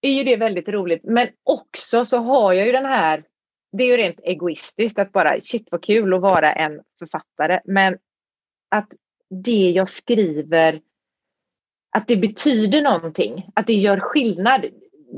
är 0.00 0.10
ju 0.10 0.24
det 0.24 0.36
väldigt 0.36 0.68
roligt. 0.68 1.04
Men 1.04 1.28
också 1.44 2.04
så 2.04 2.18
har 2.18 2.52
jag 2.52 2.66
ju 2.66 2.72
den 2.72 2.84
här, 2.84 3.24
det 3.72 3.84
är 3.84 3.88
ju 3.88 3.96
rent 3.96 4.20
egoistiskt 4.20 4.98
att 4.98 5.12
bara 5.12 5.40
shit 5.40 5.68
vad 5.70 5.82
kul 5.82 6.14
att 6.14 6.20
vara 6.20 6.52
en 6.52 6.80
författare. 6.98 7.60
Men 7.64 7.98
att 8.68 8.88
det 9.44 9.70
jag 9.70 9.88
skriver, 9.88 10.80
att 11.96 12.08
det 12.08 12.16
betyder 12.16 12.82
någonting, 12.82 13.50
att 13.54 13.66
det 13.66 13.74
gör 13.74 14.00
skillnad. 14.00 14.66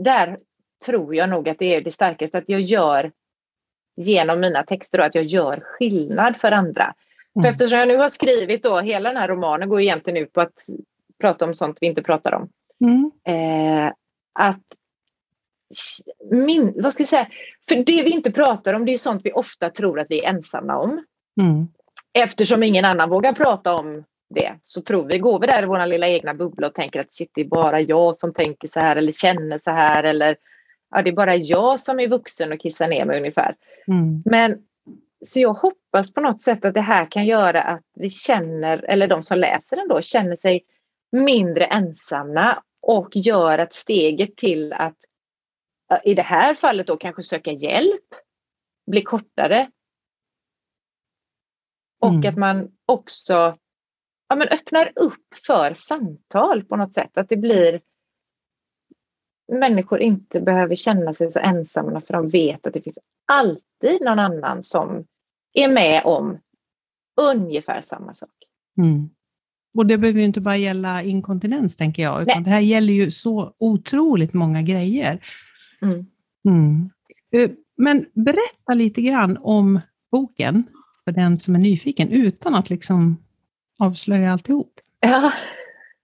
Där 0.04 0.38
tror 0.86 1.14
jag 1.14 1.28
nog 1.28 1.48
att 1.48 1.58
det 1.58 1.74
är 1.74 1.80
det 1.80 1.90
starkaste, 1.90 2.38
att 2.38 2.48
jag 2.48 2.60
gör 2.60 3.12
genom 3.96 4.40
mina 4.40 4.62
texter 4.62 4.98
då, 4.98 5.04
att 5.04 5.14
jag 5.14 5.24
gör 5.24 5.60
skillnad 5.64 6.36
för 6.36 6.52
andra. 6.52 6.94
Mm. 7.36 7.42
För 7.42 7.48
eftersom 7.48 7.78
jag 7.78 7.88
nu 7.88 7.96
har 7.96 8.08
skrivit 8.08 8.62
då, 8.62 8.80
hela 8.80 9.08
den 9.08 9.18
här 9.18 9.28
romanen 9.28 9.68
går 9.68 9.80
egentligen 9.80 10.22
ut 10.22 10.32
på 10.32 10.40
att 10.40 10.66
prata 11.20 11.44
om 11.44 11.54
sånt 11.54 11.78
vi 11.80 11.86
inte 11.86 12.02
pratar 12.02 12.34
om. 12.34 12.48
Mm. 12.84 13.10
Eh, 13.24 13.92
att 14.32 14.62
min, 16.30 16.82
vad 16.82 16.92
ska 16.92 17.00
jag 17.00 17.08
säga, 17.08 17.28
för 17.68 17.76
det 17.76 18.02
vi 18.02 18.10
inte 18.10 18.30
pratar 18.30 18.74
om 18.74 18.84
det 18.84 18.92
är 18.92 18.96
sånt 18.96 19.22
vi 19.24 19.32
ofta 19.32 19.70
tror 19.70 20.00
att 20.00 20.10
vi 20.10 20.24
är 20.24 20.28
ensamma 20.28 20.76
om. 20.76 21.04
Mm. 21.40 21.68
Eftersom 22.12 22.62
ingen 22.62 22.84
annan 22.84 23.10
vågar 23.10 23.32
prata 23.32 23.74
om 23.74 24.04
det 24.34 24.54
så 24.64 24.82
tror 24.82 25.04
vi, 25.04 25.18
går 25.18 25.40
vi 25.40 25.46
där 25.46 25.62
i 25.62 25.66
vår 25.66 25.86
lilla 25.86 26.08
egna 26.08 26.34
bubbla 26.34 26.66
och 26.66 26.74
tänker 26.74 27.00
att 27.00 27.14
shit, 27.14 27.30
det 27.34 27.40
är 27.40 27.44
bara 27.44 27.80
jag 27.80 28.16
som 28.16 28.34
tänker 28.34 28.68
så 28.68 28.80
här 28.80 28.96
eller 28.96 29.12
känner 29.12 29.58
så 29.58 29.70
här 29.70 30.04
eller 30.04 30.36
ja, 30.90 31.02
det 31.02 31.10
är 31.10 31.14
bara 31.14 31.36
jag 31.36 31.80
som 31.80 32.00
är 32.00 32.08
vuxen 32.08 32.52
och 32.52 32.60
kissar 32.60 32.88
ner 32.88 33.04
mig 33.04 33.18
ungefär. 33.18 33.56
Mm. 33.86 34.22
Men 34.24 34.62
så 35.24 35.40
jag 35.40 35.52
hoppas 35.52 36.12
på 36.12 36.20
något 36.20 36.42
sätt 36.42 36.64
att 36.64 36.74
det 36.74 36.80
här 36.80 37.10
kan 37.10 37.26
göra 37.26 37.62
att 37.62 37.86
vi 37.94 38.10
känner, 38.10 38.78
eller 38.78 39.08
de 39.08 39.22
som 39.22 39.38
läser 39.38 39.76
den 39.76 39.88
då, 39.88 40.00
känner 40.02 40.36
sig 40.36 40.64
mindre 41.12 41.64
ensamma 41.64 42.62
och 42.82 43.08
gör 43.12 43.58
att 43.58 43.72
steget 43.72 44.36
till 44.36 44.72
att 44.72 44.96
i 46.04 46.14
det 46.14 46.22
här 46.22 46.54
fallet 46.54 46.86
då 46.86 46.96
kanske 46.96 47.22
söka 47.22 47.52
hjälp 47.52 48.14
blir 48.86 49.02
kortare. 49.02 49.70
Och 52.00 52.08
mm. 52.08 52.28
att 52.28 52.36
man 52.36 52.68
också 52.86 53.58
ja, 54.28 54.36
men 54.36 54.48
öppnar 54.48 54.92
upp 54.96 55.34
för 55.46 55.74
samtal 55.74 56.64
på 56.64 56.76
något 56.76 56.94
sätt. 56.94 57.18
Att 57.18 57.28
det 57.28 57.36
blir 57.36 57.80
människor 59.50 60.00
inte 60.00 60.40
behöver 60.40 60.76
känna 60.76 61.14
sig 61.14 61.30
så 61.30 61.38
ensamma 61.38 62.00
för 62.00 62.12
de 62.12 62.28
vet 62.28 62.66
att 62.66 62.74
det 62.74 62.80
finns 62.80 62.98
alltid 63.26 64.00
någon 64.00 64.18
annan 64.18 64.62
som 64.62 65.04
är 65.52 65.68
med 65.68 66.02
om 66.04 66.38
ungefär 67.16 67.80
samma 67.80 68.14
sak. 68.14 68.30
Mm. 68.78 69.10
Och 69.78 69.86
det 69.86 69.98
behöver 69.98 70.20
ju 70.20 70.26
inte 70.26 70.40
bara 70.40 70.56
gälla 70.56 71.02
inkontinens 71.02 71.76
tänker 71.76 72.02
jag, 72.02 72.22
utan 72.22 72.34
Nej. 72.36 72.44
det 72.44 72.50
här 72.50 72.60
gäller 72.60 72.92
ju 72.92 73.10
så 73.10 73.54
otroligt 73.58 74.34
många 74.34 74.62
grejer. 74.62 75.20
Mm. 75.82 76.06
Mm. 76.48 76.90
Men 77.76 78.06
berätta 78.12 78.74
lite 78.74 79.02
grann 79.02 79.38
om 79.40 79.80
boken 80.12 80.62
för 81.04 81.12
den 81.12 81.38
som 81.38 81.54
är 81.54 81.58
nyfiken, 81.58 82.08
utan 82.08 82.54
att 82.54 82.70
liksom 82.70 83.16
avslöja 83.78 84.32
alltihop. 84.32 84.80
Ja. 85.00 85.32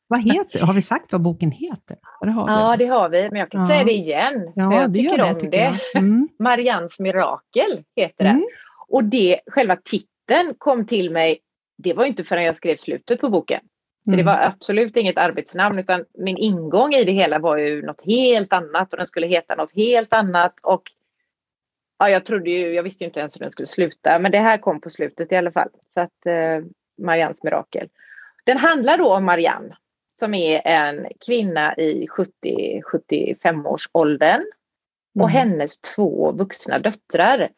Vad 0.09 0.23
heter 0.23 0.61
Har 0.61 0.75
vi 0.75 0.83
sagt 0.83 1.13
vad 1.13 1.23
boken 1.23 1.51
heter? 1.51 1.97
Det 2.21 2.31
ja, 2.31 2.77
det 2.79 2.87
har 2.87 3.09
vi, 3.09 3.31
men 3.31 3.41
jag 3.41 3.51
kan 3.51 3.61
ja. 3.61 3.67
säga 3.67 3.85
det 3.85 3.93
igen. 3.93 4.53
Ja, 4.55 4.75
jag 4.75 4.91
det 4.91 4.95
tycker 4.95 5.19
det, 5.19 5.25
om 5.25 5.35
tycker 5.35 5.51
det. 5.51 5.99
Mm. 5.99 6.29
Marians 6.39 7.01
mirakel 7.01 7.85
heter 7.97 8.25
mm. 8.25 8.37
den. 8.37 8.47
Och 8.89 9.05
det, 9.05 9.41
själva 9.47 9.77
titeln 9.77 10.55
kom 10.59 10.87
till 10.87 11.11
mig, 11.11 11.39
det 11.79 11.93
var 11.93 12.05
inte 12.05 12.25
förrän 12.25 12.45
jag 12.45 12.57
skrev 12.57 12.77
slutet 12.77 13.21
på 13.21 13.31
boken. 13.31 13.61
Så 14.05 14.11
mm. 14.11 14.19
det 14.19 14.33
var 14.33 14.41
absolut 14.41 14.97
inget 14.97 15.19
arbetsnamn 15.19 15.79
utan 15.79 16.05
min 16.19 16.37
ingång 16.37 16.95
i 16.95 17.05
det 17.05 17.13
hela 17.13 17.39
var 17.39 17.57
ju 17.57 17.83
något 17.83 18.03
helt 18.07 18.53
annat 18.53 18.93
och 18.93 18.97
den 18.97 19.07
skulle 19.07 19.27
heta 19.27 19.55
något 19.55 19.75
helt 19.75 20.13
annat. 20.13 20.55
Och 20.63 20.83
ja, 21.99 22.09
jag 22.09 22.25
trodde 22.25 22.51
ju, 22.51 22.75
jag 22.75 22.83
visste 22.83 23.05
inte 23.05 23.21
ens 23.21 23.37
hur 23.37 23.41
den 23.41 23.51
skulle 23.51 23.67
sluta, 23.67 24.19
men 24.19 24.33
det 24.33 24.39
här 24.39 24.59
kom 24.59 24.81
på 24.81 24.91
slutet 24.91 25.33
i 25.33 25.37
alla 25.37 25.53
fall. 25.53 25.69
Så 25.89 26.01
att 26.01 26.27
eh, 26.27 26.65
Marians 27.03 27.43
mirakel. 27.43 27.89
Den 28.45 28.59
handlar 28.59 28.99
då 28.99 29.15
om 29.15 29.25
Marianne 29.25 29.77
som 30.19 30.35
är 30.35 30.63
en 30.65 31.07
kvinna 31.27 31.77
i 31.77 32.07
70-75 32.43 33.67
års 33.67 33.89
åldern 33.93 34.45
och 35.15 35.31
mm. 35.31 35.37
hennes 35.37 35.81
två 35.81 36.33
vuxna 36.33 36.79
döttrar. 36.79 37.49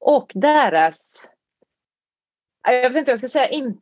Och 0.00 0.32
deras, 0.34 1.26
jag 2.62 2.88
vet 2.88 2.96
inte 2.96 3.10
jag 3.10 3.18
ska 3.18 3.28
säga, 3.28 3.48
in, 3.48 3.80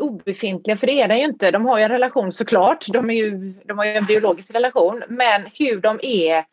obefintliga, 0.00 0.76
för 0.76 0.86
det 0.86 1.00
är 1.00 1.08
den 1.08 1.18
ju 1.18 1.24
inte. 1.24 1.50
De 1.50 1.66
har 1.66 1.78
ju 1.78 1.84
en 1.84 1.90
relation 1.90 2.32
såklart, 2.32 2.86
de, 2.92 3.10
är 3.10 3.14
ju, 3.14 3.52
de 3.64 3.78
har 3.78 3.84
ju 3.84 3.92
en 3.92 4.06
biologisk 4.06 4.54
relation, 4.54 5.02
men 5.08 5.46
hur 5.58 5.80
de 5.80 6.00
är 6.02 6.44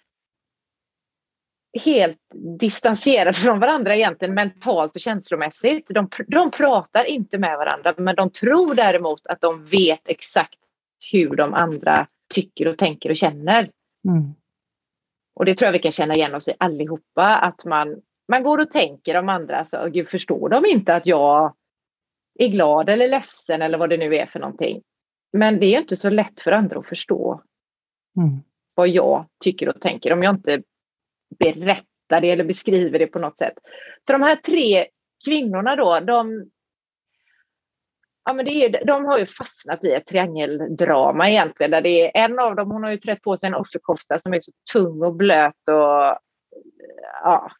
helt 1.80 2.22
distanserade 2.60 3.34
från 3.34 3.60
varandra 3.60 3.96
egentligen 3.96 4.34
mentalt 4.34 4.96
och 4.96 5.02
känslomässigt. 5.02 5.88
De, 5.90 6.10
de 6.28 6.52
pratar 6.52 7.06
inte 7.06 7.38
med 7.38 7.58
varandra 7.58 7.94
men 7.98 8.16
de 8.16 8.30
tror 8.30 8.74
däremot 8.74 9.28
att 9.28 9.42
de 9.42 9.66
vet 9.66 10.02
exakt 10.06 10.65
hur 11.12 11.36
de 11.36 11.54
andra 11.54 12.08
tycker 12.34 12.68
och 12.68 12.78
tänker 12.78 13.10
och 13.10 13.16
känner. 13.16 13.72
Mm. 14.08 14.34
Och 15.36 15.46
det 15.46 15.56
tror 15.56 15.66
jag 15.66 15.74
vi 15.74 15.80
kan 15.80 15.92
känna 15.92 16.16
igen 16.16 16.36
oss 16.36 16.48
i 16.48 16.54
allihopa, 16.58 17.38
att 17.38 17.66
man, 17.66 18.02
man 18.28 18.44
går 18.44 18.58
och 18.58 18.72
tänker 18.72 19.16
om 19.18 19.30
andra, 19.30 19.58
alltså, 19.58 19.90
gud 19.90 20.10
förstår 20.10 20.50
de 20.50 20.66
inte 20.66 20.96
att 20.96 21.08
jag 21.08 21.56
är 22.40 22.48
glad 22.48 22.90
eller 22.90 23.08
ledsen 23.08 23.62
eller 23.62 23.78
vad 23.78 23.90
det 23.90 23.98
nu 23.98 24.16
är 24.16 24.26
för 24.26 24.40
någonting. 24.40 24.82
Men 25.34 25.60
det 25.60 25.66
är 25.66 25.80
inte 25.80 25.98
så 25.98 26.10
lätt 26.10 26.42
för 26.42 26.52
andra 26.52 26.80
att 26.80 26.88
förstå 26.88 27.42
mm. 28.18 28.30
vad 28.76 28.88
jag 28.88 29.26
tycker 29.44 29.70
och 29.70 29.82
tänker 29.82 30.14
om 30.14 30.24
jag 30.24 30.36
inte 30.36 30.62
berättar 31.40 32.22
det 32.22 32.32
eller 32.32 32.44
beskriver 32.44 33.00
det 33.00 33.08
på 33.08 33.20
något 33.20 33.38
sätt. 33.38 33.54
Så 34.02 34.14
de 34.14 34.22
här 34.22 34.36
tre 34.36 34.86
kvinnorna 35.26 35.76
då, 35.76 36.00
de, 36.00 36.50
ja, 38.26 38.34
men 38.34 38.46
det 38.46 38.52
är, 38.52 38.86
de 38.86 39.06
har 39.06 39.18
ju 39.18 39.26
fastnat 39.26 39.86
i 39.86 39.92
ett 39.92 40.08
triangeldrama 40.08 41.30
egentligen. 41.30 41.72
Där 41.72 41.82
det 41.82 42.18
är 42.18 42.26
en 42.26 42.40
av 42.40 42.56
dem, 42.56 42.72
hon 42.72 42.84
har 42.84 42.92
ju 42.92 42.98
trätt 42.98 43.22
på 43.22 43.38
sig 43.38 43.48
en 43.48 43.56
offerkofta 43.56 44.20
som 44.20 44.34
är 44.34 44.40
så 44.40 44.52
tung 44.74 45.04
och 45.04 45.16
blöt 45.16 45.70
och 45.70 46.20
ja, 47.24 47.52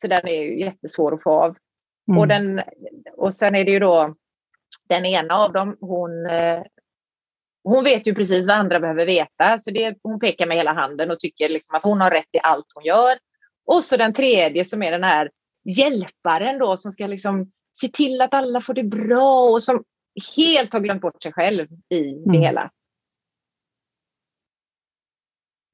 så 0.00 0.06
den 0.06 0.28
är 0.28 0.42
ju 0.42 0.60
jättesvår 0.60 1.14
att 1.14 1.22
få 1.22 1.30
av. 1.30 1.56
Mm. 2.08 2.18
Och, 2.18 2.28
den, 2.28 2.62
och 3.16 3.34
sen 3.34 3.54
är 3.54 3.64
det 3.64 3.70
ju 3.70 3.78
då 3.78 4.14
den 4.88 5.04
ena 5.04 5.34
av 5.34 5.52
dem, 5.52 5.76
hon, 5.80 6.26
eh, 6.26 6.62
hon 7.64 7.84
vet 7.84 8.06
ju 8.06 8.14
precis 8.14 8.46
vad 8.46 8.56
andra 8.56 8.80
behöver 8.80 9.06
veta. 9.06 9.58
Så 9.58 9.70
det, 9.70 9.98
hon 10.02 10.20
pekar 10.20 10.46
med 10.46 10.56
hela 10.56 10.72
handen 10.72 11.10
och 11.10 11.18
tycker 11.18 11.48
liksom 11.48 11.76
att 11.76 11.82
hon 11.82 12.00
har 12.00 12.10
rätt 12.10 12.28
i 12.32 12.38
allt 12.42 12.66
hon 12.74 12.84
gör. 12.84 13.18
Och 13.66 13.84
så 13.84 13.96
den 13.96 14.12
tredje 14.12 14.64
som 14.64 14.82
är 14.82 14.90
den 14.90 15.04
här 15.04 15.30
hjälparen 15.64 16.58
då 16.58 16.76
som 16.76 16.90
ska 16.90 17.06
liksom 17.06 17.52
se 17.80 17.88
till 17.88 18.20
att 18.20 18.34
alla 18.34 18.60
får 18.60 18.74
det 18.74 18.84
bra 18.84 19.50
och 19.50 19.62
som 19.62 19.84
helt 20.36 20.72
har 20.72 20.80
glömt 20.80 21.02
bort 21.02 21.22
sig 21.22 21.32
själv 21.32 21.66
i 21.88 22.08
mm. 22.12 22.32
det 22.32 22.38
hela. 22.38 22.70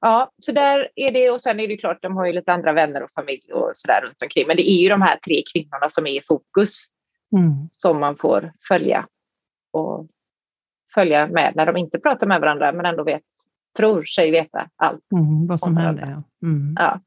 Ja, 0.01 0.31
så 0.41 0.51
där 0.51 0.89
är 0.95 1.11
det 1.11 1.29
och 1.29 1.41
sen 1.41 1.59
är 1.59 1.67
det 1.67 1.77
klart, 1.77 2.01
de 2.01 2.15
har 2.15 2.25
ju 2.25 2.33
lite 2.33 2.53
andra 2.53 2.73
vänner 2.73 3.03
och 3.03 3.11
familj 3.15 3.53
och 3.53 3.71
sådär 3.73 4.01
runt 4.03 4.21
omkring. 4.23 4.47
Men 4.47 4.57
det 4.57 4.69
är 4.69 4.81
ju 4.83 4.89
de 4.89 5.01
här 5.01 5.17
tre 5.17 5.43
kvinnorna 5.53 5.89
som 5.89 6.07
är 6.07 6.11
i 6.11 6.21
fokus 6.21 6.83
mm. 7.37 7.69
som 7.71 7.99
man 7.99 8.15
får 8.15 8.53
följa 8.67 9.07
och 9.71 10.07
följa 10.93 11.27
med 11.27 11.55
när 11.55 11.65
de 11.65 11.77
inte 11.77 11.99
pratar 11.99 12.27
med 12.27 12.41
varandra 12.41 12.71
men 12.71 12.85
ändå 12.85 13.03
vet, 13.03 13.23
tror 13.77 14.03
sig 14.03 14.31
veta 14.31 14.69
allt. 14.75 15.11
Mm, 15.13 15.47
vad 15.47 15.59
som 15.59 15.77
händer. 15.77 16.23
Mm. 16.43 16.75
Ja. 16.79 16.99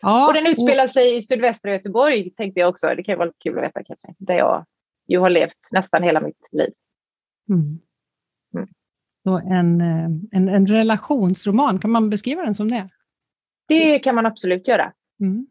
Ja. 0.00 0.26
Och 0.26 0.34
den 0.34 0.46
utspelar 0.46 0.88
sig 0.88 1.16
i 1.16 1.22
sydvästra 1.22 1.72
Göteborg 1.72 2.30
tänkte 2.30 2.60
jag 2.60 2.68
också. 2.68 2.86
Det 2.86 3.02
kan 3.02 3.18
vara 3.18 3.26
lite 3.26 3.38
kul 3.38 3.58
att 3.58 3.64
veta 3.64 3.84
kanske. 3.84 4.14
Där 4.18 4.34
jag 4.34 4.66
ju 5.08 5.18
har 5.18 5.30
levt 5.30 5.68
nästan 5.70 6.02
hela 6.02 6.20
mitt 6.20 6.48
liv. 6.52 6.70
Mm. 7.48 7.78
Mm. 8.54 8.68
Så 9.22 9.38
en, 9.38 9.80
eh, 9.80 10.10
en, 10.32 10.48
en 10.48 10.66
relationsroman, 10.66 11.78
kan 11.78 11.90
man 11.90 12.10
beskriva 12.10 12.42
den 12.42 12.54
som 12.54 12.70
det? 12.70 12.88
Det 13.68 13.98
kan 13.98 14.14
man 14.14 14.26
absolut 14.26 14.68
göra. 14.68 14.92
Mm. 15.20 15.46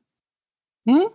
Mm. 0.89 1.09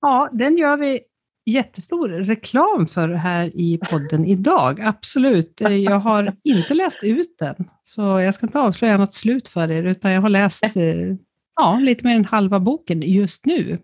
Ja, 0.00 0.28
den 0.32 0.56
gör 0.56 0.76
vi 0.76 1.00
jättestor 1.46 2.08
reklam 2.08 2.86
för 2.86 3.08
här 3.08 3.50
i 3.54 3.78
podden 3.90 4.24
idag. 4.24 4.80
Absolut. 4.80 5.60
Jag 5.60 5.98
har 5.98 6.36
inte 6.44 6.74
läst 6.74 7.04
ut 7.04 7.38
den, 7.38 7.54
så 7.82 8.00
jag 8.00 8.34
ska 8.34 8.46
inte 8.46 8.58
avslöja 8.58 8.96
något 8.96 9.14
slut 9.14 9.48
för 9.48 9.70
er, 9.70 9.82
utan 9.82 10.12
jag 10.12 10.20
har 10.20 10.28
läst 10.28 10.64
eh, 10.64 11.16
ja, 11.58 11.78
lite 11.82 12.06
mer 12.06 12.16
än 12.16 12.24
halva 12.24 12.60
boken 12.60 13.02
just 13.02 13.46
nu. 13.46 13.78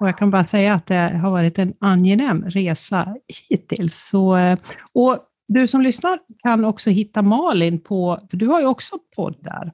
Och 0.00 0.08
jag 0.08 0.18
kan 0.18 0.30
bara 0.30 0.44
säga 0.44 0.74
att 0.74 0.86
det 0.86 0.94
har 0.94 1.30
varit 1.30 1.58
en 1.58 1.74
angenäm 1.78 2.44
resa 2.44 3.16
hittills. 3.48 4.08
Så, 4.08 4.36
eh, 4.36 4.58
och 4.92 5.18
du 5.48 5.66
som 5.66 5.82
lyssnar 5.82 6.18
kan 6.42 6.64
också 6.64 6.90
hitta 6.90 7.22
Malin 7.22 7.80
på, 7.80 8.18
för 8.30 8.36
du 8.36 8.46
har 8.46 8.60
ju 8.60 8.66
också 8.66 8.98
poddar. 9.16 9.72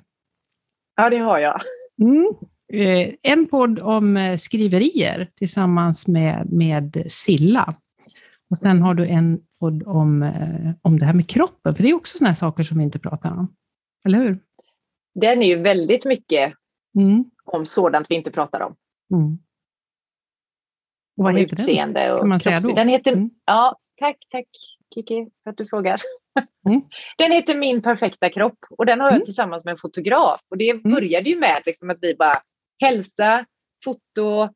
Ja, 0.97 1.11
det 1.11 1.19
har 1.19 1.39
jag. 1.39 1.61
Mm. 2.03 2.33
Eh, 2.73 3.15
en 3.23 3.47
podd 3.47 3.79
om 3.79 4.17
eh, 4.17 4.37
skriverier 4.37 5.29
tillsammans 5.35 6.07
med, 6.07 6.53
med 6.53 7.03
Silla. 7.07 7.75
Och 8.51 8.59
sen 8.59 8.83
har 8.83 8.95
du 8.95 9.07
en 9.07 9.41
podd 9.61 9.83
om, 9.87 10.33
om 10.83 10.99
det 10.99 11.05
här 11.05 11.15
med 11.15 11.29
kroppen, 11.29 11.75
för 11.75 11.83
det 11.83 11.89
är 11.89 11.95
också 11.95 12.19
sådana 12.19 12.35
saker 12.35 12.63
som 12.63 12.79
vi 12.79 12.85
inte 12.85 12.99
pratar 12.99 13.31
om. 13.31 13.49
Eller 14.05 14.19
hur? 14.19 14.39
Den 15.15 15.43
är 15.43 15.47
ju 15.47 15.63
väldigt 15.63 16.05
mycket 16.05 16.53
mm. 16.99 17.31
om 17.45 17.67
sådant 17.67 18.11
vi 18.11 18.15
inte 18.15 18.31
pratar 18.31 18.61
om. 18.61 18.77
Mm. 19.15 19.39
Och 21.19 21.25
vad 21.25 21.39
heter 21.39 21.55
utseende 21.61 22.01
den? 22.01 22.13
Och 22.13 22.21
kan 22.21 22.29
man 22.29 22.41
säga 22.41 22.61
då? 22.61 22.73
Den 22.73 22.89
heter, 22.89 23.13
Mm. 23.13 23.31
ja, 23.45 23.77
tack, 24.01 24.17
tack 24.31 24.47
Kiki 24.95 25.31
för 25.43 25.51
att 25.51 25.57
du 25.57 25.67
frågar. 25.67 26.01
Mm. 26.67 26.81
Den 27.19 27.33
heter 27.33 27.57
Min 27.57 27.83
perfekta 27.83 28.29
kropp 28.29 28.59
och 28.71 28.87
den 28.87 29.01
har 29.01 29.07
jag 29.09 29.15
Mm. 29.15 29.25
tillsammans 29.25 29.65
med 29.65 29.73
en 29.73 29.79
fotograf. 29.79 30.41
Och 30.51 30.59
det 30.59 30.83
började 30.83 31.31
ju 31.31 31.39
med 31.39 31.63
liksom 31.67 31.91
att 31.91 31.99
vi 32.01 32.15
bara 32.15 32.43
hälsa, 32.83 33.47
foto 33.85 34.49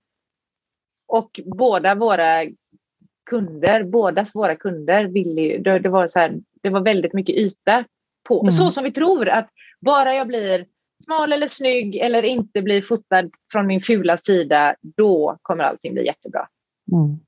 och 1.09 1.41
båda 1.45 1.95
våra 1.95 2.47
kunder, 3.31 3.85
bådas 3.85 4.35
våra 4.35 4.57
kunder 4.57 5.05
ville 5.05 5.41
ju, 5.41 5.59
det, 5.59 5.79
det 5.79 5.89
var 5.89 6.07
så 6.07 6.19
här, 6.19 6.41
det 6.63 6.71
var 6.71 6.81
väldigt 6.81 7.13
mycket 7.13 7.37
yta 7.37 7.85
på, 8.29 8.41
Mm. 8.41 8.51
så 8.53 8.71
som 8.71 8.85
vi 8.85 8.93
tror 8.93 9.29
att 9.29 9.49
bara 9.81 10.15
jag 10.15 10.27
blir 10.27 10.67
smal 11.03 11.33
eller 11.33 11.49
snygg 11.49 11.97
eller 11.97 12.23
inte 12.23 12.63
blir 12.63 12.83
fotad 12.83 13.31
från 13.53 13.67
min 13.67 13.83
fula 13.83 14.17
sida, 14.19 14.77
då 14.83 15.39
kommer 15.43 15.65
allting 15.65 15.95
bli 15.95 16.07
jättebra. 16.07 16.49
Mm. 16.93 17.21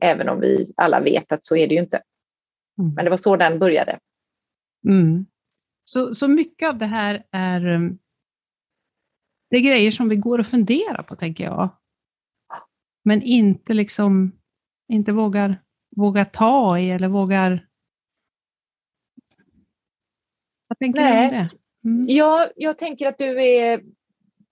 Även 0.00 0.28
om 0.28 0.40
vi 0.40 0.72
alla 0.76 1.00
vet 1.00 1.32
att 1.32 1.46
så 1.46 1.56
är 1.56 1.66
det 1.66 1.74
ju 1.74 1.80
inte. 1.80 2.02
Mm. 2.78 2.94
Men 2.94 3.04
det 3.04 3.10
var 3.10 3.16
så 3.16 3.36
den 3.36 3.58
började. 3.58 3.98
Mm. 4.88 5.26
Så, 5.84 6.14
så 6.14 6.28
mycket 6.28 6.68
av 6.68 6.78
det 6.78 6.86
här 6.86 7.22
är, 7.30 7.66
um, 7.66 7.98
det 9.50 9.56
är 9.56 9.60
grejer 9.60 9.90
som 9.90 10.08
vi 10.08 10.16
går 10.16 10.38
och 10.38 10.46
funderar 10.46 11.02
på, 11.02 11.16
tänker 11.16 11.44
jag. 11.44 11.68
Men 13.04 13.22
inte 13.22 13.72
liksom, 13.72 14.32
inte 14.92 15.12
vågar, 15.12 15.62
vågar 15.96 16.24
ta 16.24 16.78
i 16.78 16.90
eller 16.90 17.08
vågar... 17.08 17.66
Vad 20.68 20.78
tänker 20.78 21.00
du 21.00 21.06
Nej. 21.06 21.24
om 21.24 21.30
det? 21.32 21.48
Mm. 21.86 22.06
Ja, 22.08 22.50
jag 22.56 22.78
tänker 22.78 23.06
att 23.06 23.18
du 23.18 23.42
är 23.44 23.82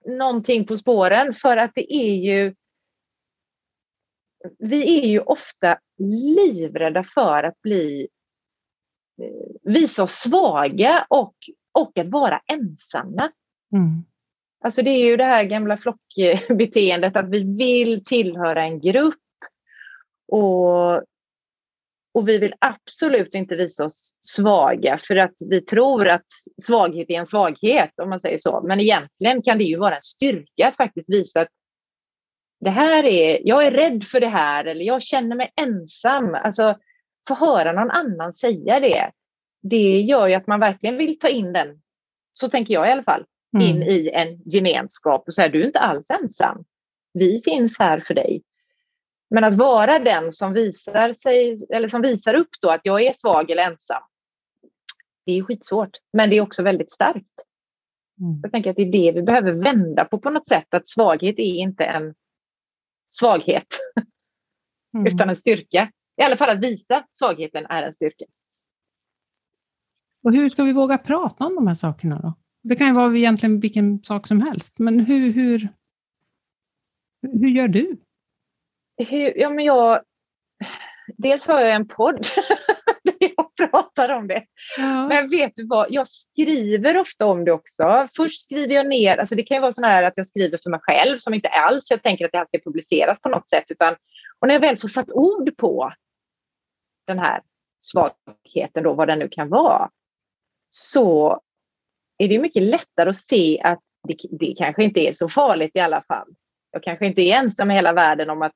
någonting 0.06 0.66
på 0.66 0.76
spåren 0.76 1.34
för 1.34 1.56
att 1.56 1.72
det 1.74 1.94
är 1.94 2.14
ju 2.14 2.54
vi 4.58 5.00
är 5.00 5.06
ju 5.06 5.20
ofta 5.20 5.78
livrädda 5.98 7.04
för 7.04 7.42
att 7.42 7.62
bli 7.62 8.08
eh, 9.22 9.72
visa 9.72 10.02
oss 10.02 10.12
svaga 10.12 11.06
och, 11.10 11.34
och 11.72 11.98
att 11.98 12.08
vara 12.08 12.40
ensamma. 12.52 13.30
Mm. 13.72 14.04
Alltså 14.64 14.82
det 14.82 14.90
är 14.90 15.04
ju 15.04 15.16
det 15.16 15.24
här 15.24 15.44
gamla 15.44 15.76
flockbeteendet 15.76 17.16
att 17.16 17.28
vi 17.28 17.56
vill 17.56 18.04
tillhöra 18.04 18.62
en 18.62 18.80
grupp 18.80 19.14
och, 20.28 21.02
och 22.14 22.28
vi 22.28 22.38
vill 22.38 22.54
absolut 22.58 23.34
inte 23.34 23.56
visa 23.56 23.84
oss 23.84 24.14
svaga 24.20 24.98
för 24.98 25.16
att 25.16 25.34
vi 25.50 25.60
tror 25.60 26.08
att 26.08 26.26
svaghet 26.62 27.10
är 27.10 27.14
en 27.14 27.26
svaghet 27.26 27.90
om 28.02 28.10
man 28.10 28.20
säger 28.20 28.38
så. 28.38 28.62
Men 28.66 28.80
egentligen 28.80 29.42
kan 29.42 29.58
det 29.58 29.64
ju 29.64 29.78
vara 29.78 29.96
en 29.96 30.02
styrka 30.02 30.68
att 30.68 30.76
faktiskt 30.76 31.10
visa 31.10 31.40
att 31.40 31.48
det 32.60 32.70
här 32.70 33.04
är, 33.04 33.40
jag 33.44 33.66
är 33.66 33.70
rädd 33.70 34.04
för 34.04 34.20
det 34.20 34.28
här 34.28 34.64
eller 34.64 34.84
jag 34.84 35.02
känner 35.02 35.36
mig 35.36 35.52
ensam. 35.60 36.34
Alltså 36.34 36.78
få 37.28 37.34
höra 37.34 37.72
någon 37.72 37.90
annan 37.90 38.32
säga 38.32 38.80
det. 38.80 39.10
Det 39.62 40.00
gör 40.00 40.26
ju 40.26 40.34
att 40.34 40.46
man 40.46 40.60
verkligen 40.60 40.96
vill 40.96 41.18
ta 41.18 41.28
in 41.28 41.52
den, 41.52 41.80
så 42.32 42.48
tänker 42.48 42.74
jag 42.74 42.88
i 42.88 42.90
alla 42.90 43.02
fall, 43.02 43.24
in 43.60 43.76
Mm. 43.76 43.88
i 43.88 44.10
en 44.10 44.42
gemenskap 44.44 45.24
och 45.26 45.34
säga 45.34 45.48
du 45.48 45.62
är 45.62 45.66
inte 45.66 45.78
alls 45.78 46.10
ensam. 46.10 46.64
Vi 47.14 47.40
finns 47.44 47.78
här 47.78 48.00
för 48.00 48.14
dig. 48.14 48.42
Men 49.34 49.44
att 49.44 49.54
vara 49.54 49.98
den 49.98 50.32
som 50.32 50.52
visar, 50.52 51.12
sig, 51.12 51.66
eller 51.70 51.88
som 51.88 52.02
visar 52.02 52.34
upp 52.34 52.48
då 52.60 52.70
att 52.70 52.80
jag 52.84 53.02
är 53.02 53.12
svag 53.12 53.50
eller 53.50 53.62
ensam. 53.62 54.02
Det 55.26 55.32
är 55.32 55.42
skitsvårt, 55.42 55.96
men 56.12 56.30
det 56.30 56.36
är 56.36 56.40
också 56.40 56.62
väldigt 56.62 56.90
starkt. 56.92 57.42
Mm. 58.20 58.40
Jag 58.42 58.52
tänker 58.52 58.70
att 58.70 58.76
det 58.76 58.82
är 58.82 58.92
det 58.92 59.12
vi 59.12 59.22
behöver 59.22 59.52
vända 59.52 60.04
på 60.04 60.18
på 60.18 60.30
något 60.30 60.48
sätt. 60.48 60.74
Att 60.74 60.88
svaghet 60.88 61.38
är 61.38 61.42
inte 61.42 61.84
en 61.84 62.14
svaghet 63.08 63.66
Mm. 64.94 65.06
utan 65.06 65.28
en 65.28 65.36
styrka. 65.36 65.92
I 66.16 66.22
alla 66.22 66.36
fall 66.36 66.50
att 66.50 66.60
visa 66.60 67.06
svagheten 67.12 67.66
är 67.66 67.82
en 67.82 67.92
styrka. 67.92 68.24
Och 70.22 70.32
hur 70.32 70.48
ska 70.48 70.64
vi 70.64 70.72
våga 70.72 70.98
prata 70.98 71.46
om 71.46 71.54
de 71.54 71.66
här 71.66 71.74
sakerna 71.74 72.20
då? 72.20 72.34
Det 72.62 72.76
kan 72.76 72.86
ju 72.86 72.94
vara 72.94 73.16
egentligen 73.16 73.60
vilken 73.60 74.04
sak 74.04 74.26
som 74.26 74.40
helst, 74.40 74.78
men 74.78 75.00
hur, 75.00 75.32
hur, 75.32 75.68
hur 77.22 77.48
gör 77.48 77.68
du? 77.68 77.96
Hur, 78.96 79.38
ja, 79.38 79.50
men 79.50 79.64
jag, 79.64 80.02
dels 81.16 81.46
har 81.46 81.60
jag 81.60 81.74
en 81.74 81.88
podd 81.88 82.16
där 83.04 83.32
jag 83.36 83.70
pratar 83.70 84.08
om 84.08 84.28
det. 84.28 84.44
Ja. 84.76 85.08
Men 85.08 85.28
vet 85.28 85.52
du 85.54 85.66
vad, 85.66 85.86
jag 85.90 86.08
skriver 86.08 86.96
ofta 86.96 87.26
om 87.26 87.44
det 87.44 87.52
också. 87.52 88.08
Först 88.16 88.40
skriver 88.40 88.74
jag 88.74 88.86
ner, 88.86 89.16
alltså 89.16 89.34
det 89.34 89.42
kan 89.42 89.56
ju 89.56 89.60
vara 89.60 89.72
så 89.72 89.82
här 89.82 90.02
att 90.02 90.16
jag 90.16 90.26
skriver 90.26 90.58
för 90.62 90.70
mig 90.70 90.80
själv 90.82 91.18
som 91.18 91.34
inte 91.34 91.48
alls 91.48 91.90
jag 91.90 92.02
tänker 92.02 92.24
att 92.24 92.32
det 92.32 92.38
här 92.38 92.44
ska 92.46 92.58
publiceras 92.58 93.20
på 93.20 93.28
något 93.28 93.50
sätt. 93.50 93.70
Utan, 93.70 93.96
och 94.38 94.48
när 94.48 94.54
jag 94.54 94.60
väl 94.60 94.78
får 94.78 94.88
satt 94.88 95.12
ord 95.12 95.56
på 95.56 95.92
den 97.06 97.18
här 97.18 97.42
svagheten, 97.80 98.82
då, 98.82 98.92
vad 98.92 99.08
den 99.08 99.18
nu 99.18 99.28
kan 99.28 99.48
vara, 99.48 99.90
så 100.70 101.40
är 102.18 102.28
det 102.28 102.38
mycket 102.38 102.62
lättare 102.62 103.08
att 103.08 103.16
se 103.16 103.60
att 103.64 103.82
det, 104.08 104.16
det 104.30 104.54
kanske 104.58 104.84
inte 104.84 105.00
är 105.00 105.12
så 105.12 105.28
farligt 105.28 105.70
i 105.74 105.80
alla 105.80 106.02
fall. 106.02 106.28
Jag 106.70 106.82
kanske 106.82 107.06
inte 107.06 107.22
är 107.22 107.38
ensam 107.38 107.70
i 107.70 107.74
hela 107.74 107.92
världen 107.92 108.30
om 108.30 108.42
att 108.42 108.52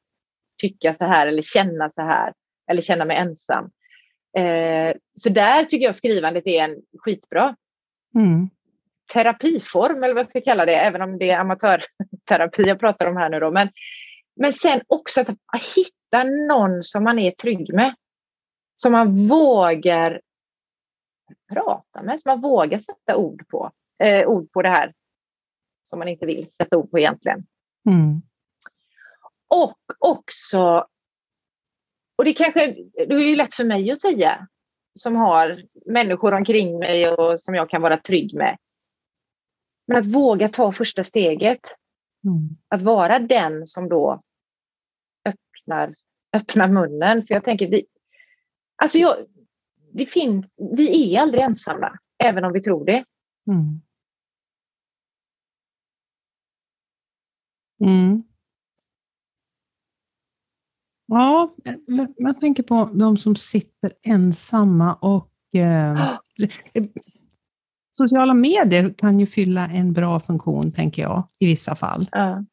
tycka 0.58 0.94
så 0.94 1.04
här 1.04 1.26
eller 1.26 1.42
känna 1.42 1.90
så 1.90 2.02
här 2.02 2.32
eller 2.70 2.80
känna 2.80 3.04
mig 3.04 3.16
ensam. 3.16 3.70
Eh, 4.36 4.96
så 5.14 5.28
där 5.28 5.64
tycker 5.64 5.84
jag 5.84 5.94
skrivandet 5.94 6.46
är 6.46 6.64
en 6.64 6.76
skitbra 6.98 7.56
Mm. 8.14 8.48
terapiform 9.12 10.04
eller 10.04 10.14
vad 10.14 10.24
jag 10.24 10.30
ska 10.30 10.40
kalla 10.40 10.66
det, 10.66 10.74
även 10.76 11.02
om 11.02 11.18
det 11.18 11.30
är 11.30 11.38
amatörterapi 11.38 12.62
jag 12.62 12.80
pratar 12.80 13.06
om 13.06 13.16
här 13.16 13.28
nu 13.28 13.40
då. 13.40 13.50
Men, 13.50 13.68
men 14.36 14.52
sen 14.52 14.80
också 14.86 15.20
att 15.20 15.28
hitta 15.76 16.24
någon 16.24 16.82
som 16.82 17.04
man 17.04 17.18
är 17.18 17.30
trygg 17.30 17.74
med. 17.74 17.94
Som 18.76 18.92
man 18.92 19.28
vågar 19.28 20.20
prata 21.52 22.02
med, 22.02 22.20
som 22.20 22.30
man 22.30 22.40
vågar 22.40 22.78
sätta 22.78 23.16
ord 23.16 23.48
på. 23.48 23.70
Eh, 24.02 24.26
ord 24.26 24.52
på 24.52 24.62
det 24.62 24.68
här 24.68 24.92
som 25.82 25.98
man 25.98 26.08
inte 26.08 26.26
vill 26.26 26.50
sätta 26.50 26.76
ord 26.76 26.90
på 26.90 26.98
egentligen. 26.98 27.46
Mm. 27.88 28.22
Och 29.48 29.78
också, 29.98 30.86
och 32.16 32.24
det 32.24 32.32
kanske 32.32 32.76
det 32.94 33.14
är 33.14 33.18
ju 33.28 33.36
lätt 33.36 33.54
för 33.54 33.64
mig 33.64 33.90
att 33.90 34.00
säga, 34.00 34.48
som 34.98 35.16
har 35.16 35.62
människor 35.86 36.34
omkring 36.34 36.78
mig 36.78 37.10
och 37.10 37.40
som 37.40 37.54
jag 37.54 37.70
kan 37.70 37.82
vara 37.82 37.96
trygg 37.96 38.34
med. 38.34 38.58
Men 39.86 39.96
att 39.96 40.06
våga 40.06 40.48
ta 40.48 40.72
första 40.72 41.04
steget, 41.04 41.60
Mm. 42.24 42.48
att 42.68 42.82
vara 42.82 43.18
den 43.18 43.66
som 43.66 43.88
då 43.88 44.22
öppnar, 45.24 45.94
öppnar 46.32 46.68
munnen. 46.68 47.26
För 47.26 47.34
jag 47.34 47.44
tänker, 47.44 47.68
vi, 47.68 47.86
alltså 48.76 48.98
jag, 48.98 49.26
det 49.92 50.06
finns, 50.06 50.54
vi 50.56 51.14
är 51.14 51.20
aldrig 51.20 51.42
ensamma, 51.42 51.98
även 52.24 52.44
om 52.44 52.52
vi 52.52 52.60
tror 52.60 52.84
det. 52.84 53.04
Mm. 53.46 53.80
Mm. 57.80 58.22
Ja, 61.08 61.54
jag 62.16 62.40
tänker 62.40 62.62
på 62.62 62.90
de 62.94 63.16
som 63.16 63.36
sitter 63.36 63.92
ensamma 64.02 64.94
och 64.94 65.30
eh, 65.54 66.16
sociala 67.92 68.34
medier 68.34 68.94
kan 68.98 69.20
ju 69.20 69.26
fylla 69.26 69.68
en 69.68 69.92
bra 69.92 70.20
funktion, 70.20 70.72
tänker 70.72 71.02
jag, 71.02 71.22
i 71.38 71.46
vissa 71.46 71.74
fall. 71.76 72.08
Ja. 72.12 72.44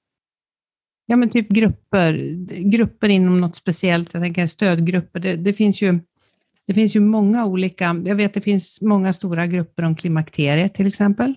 Ja, 1.07 1.15
men 1.15 1.29
typ 1.29 1.49
grupper, 1.49 2.13
grupper 2.71 3.09
inom 3.09 3.41
något 3.41 3.55
speciellt, 3.55 4.13
jag 4.13 4.23
tänker 4.23 4.47
stödgrupper. 4.47 5.19
Det, 5.19 5.35
det, 5.35 5.53
finns 5.53 5.81
ju, 5.81 5.99
det 6.67 6.73
finns 6.73 6.95
ju 6.95 6.99
många 6.99 7.45
olika, 7.45 8.01
jag 8.05 8.15
vet 8.15 8.33
det 8.33 8.41
finns 8.41 8.81
många 8.81 9.13
stora 9.13 9.47
grupper 9.47 9.83
om 9.83 9.95
klimakteriet 9.95 10.73
till 10.73 10.87
exempel, 10.87 11.35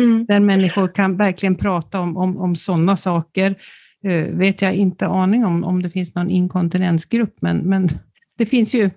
Mm. 0.00 0.26
där 0.26 0.40
människor 0.40 0.88
kan 0.88 1.16
verkligen 1.16 1.54
prata 1.54 2.00
om, 2.00 2.16
om, 2.16 2.38
om 2.38 2.56
sådana 2.56 2.96
saker. 2.96 3.54
Uh, 4.04 4.36
vet 4.38 4.62
jag 4.62 4.74
inte 4.74 5.06
aning 5.06 5.44
om, 5.44 5.64
om 5.64 5.82
det 5.82 5.90
finns 5.90 6.14
någon 6.14 6.30
inkontinensgrupp, 6.30 7.36
men, 7.40 7.58
men 7.58 7.88
det 8.36 8.46
finns 8.46 8.74
ju 8.74 8.90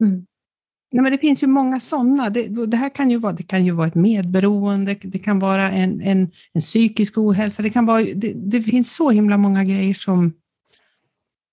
Mm. 0.00 0.26
Nej, 0.92 1.02
men 1.02 1.12
det 1.12 1.18
finns 1.18 1.42
ju 1.42 1.46
många 1.46 1.80
sådana. 1.80 2.30
Det, 2.30 2.66
det 2.66 2.76
här 2.76 2.88
kan 2.88 3.10
ju 3.10 3.18
vara, 3.18 3.32
det 3.32 3.42
kan 3.42 3.64
ju 3.64 3.72
vara 3.72 3.86
ett 3.86 3.94
medberoende, 3.94 4.96
det 5.02 5.18
kan 5.18 5.38
vara 5.38 5.70
en, 5.70 6.00
en, 6.00 6.30
en 6.52 6.60
psykisk 6.60 7.18
ohälsa, 7.18 7.62
det 7.62 7.70
kan 7.70 7.86
vara, 7.86 8.02
det, 8.02 8.32
det 8.34 8.62
finns 8.62 8.96
så 8.96 9.10
himla 9.10 9.38
många 9.38 9.64
grejer 9.64 9.94
som, 9.94 10.32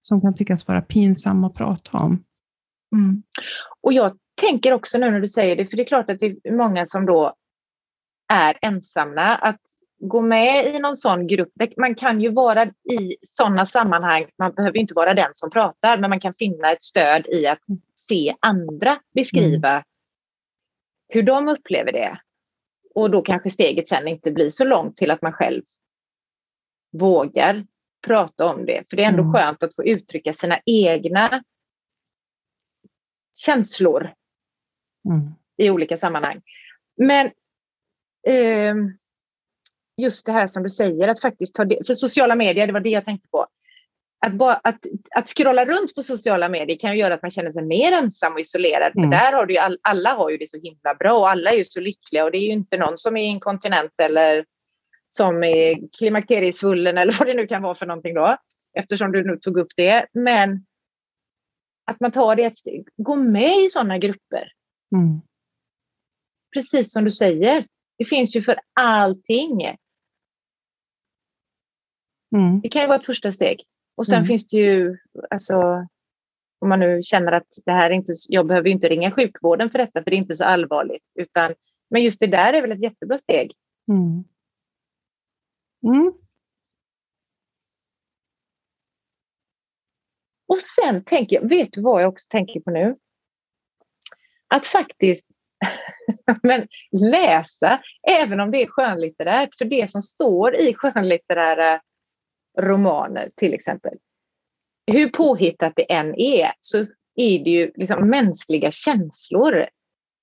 som 0.01 0.21
kan 0.21 0.35
tyckas 0.35 0.67
vara 0.67 0.81
pinsamma 0.81 1.47
att 1.47 1.53
prata 1.53 1.97
om. 1.97 2.23
Mm. 2.95 3.23
Och 3.81 3.93
jag 3.93 4.17
tänker 4.41 4.73
också 4.73 4.97
nu 4.97 5.11
när 5.11 5.21
du 5.21 5.27
säger 5.27 5.55
det, 5.55 5.67
för 5.67 5.77
det 5.77 5.83
är 5.83 5.87
klart 5.87 6.09
att 6.09 6.19
det 6.19 6.25
är 6.43 6.57
många 6.57 6.87
som 6.87 7.05
då 7.05 7.33
är 8.33 8.57
ensamma, 8.61 9.35
att 9.35 9.61
gå 9.99 10.21
med 10.21 10.75
i 10.75 10.79
någon 10.79 10.97
sån 10.97 11.27
grupp. 11.27 11.53
Man 11.77 11.95
kan 11.95 12.21
ju 12.21 12.29
vara 12.29 12.65
i 12.65 13.17
sådana 13.29 13.65
sammanhang, 13.65 14.25
man 14.37 14.53
behöver 14.53 14.77
inte 14.77 14.93
vara 14.93 15.13
den 15.13 15.31
som 15.33 15.49
pratar, 15.49 15.97
men 15.97 16.09
man 16.09 16.19
kan 16.19 16.33
finna 16.33 16.71
ett 16.71 16.83
stöd 16.83 17.25
i 17.27 17.47
att 17.47 17.59
se 18.09 18.35
andra 18.39 18.99
beskriva 19.15 19.71
mm. 19.71 19.83
hur 21.07 21.23
de 21.23 21.47
upplever 21.47 21.91
det. 21.91 22.19
Och 22.95 23.11
då 23.11 23.21
kanske 23.21 23.49
steget 23.49 23.89
sen 23.89 24.07
inte 24.07 24.31
blir 24.31 24.49
så 24.49 24.63
långt 24.65 24.97
till 24.97 25.11
att 25.11 25.21
man 25.21 25.33
själv 25.33 25.63
vågar 26.91 27.65
prata 28.07 28.45
om 28.45 28.65
det. 28.65 28.83
För 28.89 28.97
det 28.97 29.03
är 29.03 29.07
ändå 29.07 29.23
mm. 29.23 29.33
skönt 29.33 29.63
att 29.63 29.75
få 29.75 29.85
uttrycka 29.85 30.33
sina 30.33 30.59
egna 30.65 31.43
känslor 33.45 34.13
mm. 35.05 35.21
i 35.57 35.69
olika 35.69 35.97
sammanhang. 35.97 36.41
Men 36.95 37.25
eh, 38.27 38.75
just 39.97 40.25
det 40.25 40.31
här 40.31 40.47
som 40.47 40.63
du 40.63 40.69
säger, 40.69 41.07
att 41.07 41.21
faktiskt 41.21 41.55
ta 41.55 41.65
det, 41.65 41.87
för 41.87 41.93
sociala 41.93 42.35
medier, 42.35 42.67
det 42.67 42.73
var 42.73 42.79
det 42.79 42.89
jag 42.89 43.05
tänkte 43.05 43.29
på. 43.29 43.47
Att, 44.25 44.33
bara, 44.33 44.53
att, 44.53 44.85
att 45.15 45.27
scrolla 45.27 45.65
runt 45.65 45.95
på 45.95 46.03
sociala 46.03 46.49
medier 46.49 46.77
kan 46.77 46.91
ju 46.91 46.97
göra 46.97 47.13
att 47.13 47.21
man 47.21 47.31
känner 47.31 47.51
sig 47.51 47.63
mer 47.63 47.91
ensam 47.91 48.33
och 48.33 48.39
isolerad. 48.39 48.97
Mm. 48.97 49.11
För 49.11 49.17
där 49.17 49.33
har 49.33 49.45
du 49.45 49.53
ju 49.53 49.59
all, 49.59 49.77
alla 49.81 50.13
har 50.13 50.29
ju 50.29 50.37
det 50.37 50.49
så 50.49 50.57
himla 50.57 50.95
bra 50.95 51.19
och 51.19 51.29
alla 51.29 51.51
är 51.51 51.55
ju 51.55 51.65
så 51.65 51.79
lyckliga 51.79 52.25
och 52.25 52.31
det 52.31 52.37
är 52.37 52.41
ju 52.41 52.51
inte 52.51 52.77
någon 52.77 52.97
som 52.97 53.17
är 53.17 53.23
inkontinent 53.23 53.93
eller 54.01 54.45
som 55.07 55.43
är 55.43 55.75
klimakteriesvullen 55.97 56.97
eller 56.97 57.15
vad 57.19 57.27
det 57.27 57.33
nu 57.33 57.47
kan 57.47 57.61
vara 57.61 57.75
för 57.75 57.85
någonting 57.85 58.13
då. 58.13 58.37
Eftersom 58.73 59.11
du 59.11 59.23
nu 59.23 59.37
tog 59.37 59.57
upp 59.57 59.71
det. 59.75 60.05
Men 60.13 60.65
att 61.91 61.99
man 61.99 62.11
tar 62.11 62.35
det 62.35 62.43
ett 62.43 62.57
steg. 62.57 62.87
Gå 62.97 63.15
med 63.15 63.65
i 63.65 63.69
sådana 63.69 63.97
grupper. 63.97 64.51
Mm. 64.95 65.21
Precis 66.53 66.91
som 66.91 67.03
du 67.03 67.11
säger. 67.11 67.65
Det 67.97 68.05
finns 68.05 68.35
ju 68.35 68.41
för 68.41 68.59
allting. 68.73 69.77
Mm. 72.35 72.61
Det 72.61 72.69
kan 72.69 72.81
ju 72.81 72.87
vara 72.87 72.99
ett 72.99 73.05
första 73.05 73.31
steg. 73.31 73.63
Och 73.95 74.07
sen 74.07 74.17
mm. 74.17 74.25
finns 74.25 74.47
det 74.47 74.57
ju, 74.57 74.97
alltså, 75.29 75.87
om 76.59 76.69
man 76.69 76.79
nu 76.79 77.03
känner 77.03 77.31
att 77.31 77.47
det 77.65 77.71
här 77.71 77.89
inte, 77.89 78.13
jag 78.27 78.47
behöver 78.47 78.69
inte 78.69 78.89
ringa 78.89 79.11
sjukvården 79.11 79.69
för 79.69 79.77
detta, 79.77 80.03
för 80.03 80.11
det 80.11 80.15
är 80.15 80.17
inte 80.17 80.35
så 80.35 80.43
allvarligt. 80.43 81.13
Utan, 81.15 81.55
men 81.89 82.03
just 82.03 82.19
det 82.19 82.27
där 82.27 82.53
är 82.53 82.61
väl 82.61 82.71
ett 82.71 82.81
jättebra 82.81 83.17
steg. 83.17 83.53
Mm. 83.87 84.23
Mm. 85.83 86.13
Och 90.47 90.61
sen 90.61 91.03
tänker 91.03 91.35
jag, 91.35 91.49
vet 91.49 91.73
du 91.73 91.81
vad 91.81 92.03
jag 92.03 92.09
också 92.09 92.25
tänker 92.29 92.59
på 92.59 92.71
nu? 92.71 92.95
Att 94.47 94.65
faktiskt 94.65 95.25
men 96.43 96.67
läsa, 96.91 97.81
även 98.07 98.39
om 98.39 98.51
det 98.51 98.61
är 98.61 98.67
skönlitterärt, 98.67 99.57
för 99.57 99.65
det 99.65 99.91
som 99.91 100.01
står 100.01 100.55
i 100.55 100.73
skönlitterära 100.73 101.81
romaner 102.59 103.31
till 103.35 103.53
exempel, 103.53 103.97
hur 104.91 105.09
påhittat 105.09 105.73
det 105.75 105.93
än 105.93 106.15
är, 106.15 106.51
så 106.61 106.77
är 107.15 107.43
det 107.43 107.49
ju 107.49 107.71
liksom 107.75 108.09
mänskliga 108.09 108.71
känslor. 108.71 109.67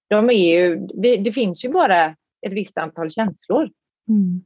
De 0.09 0.31
är 0.31 0.55
ju, 0.55 0.77
det, 0.77 1.17
det 1.17 1.33
finns 1.33 1.65
ju 1.65 1.69
bara 1.69 2.17
ett 2.47 2.53
visst 2.53 2.79
antal 2.79 3.11
känslor. 3.11 3.71
Mm. 4.09 4.45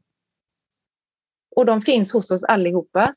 Och 1.57 1.67
de 1.67 1.83
finns 1.83 2.13
hos 2.13 2.31
oss 2.31 2.45
allihopa. 2.45 3.15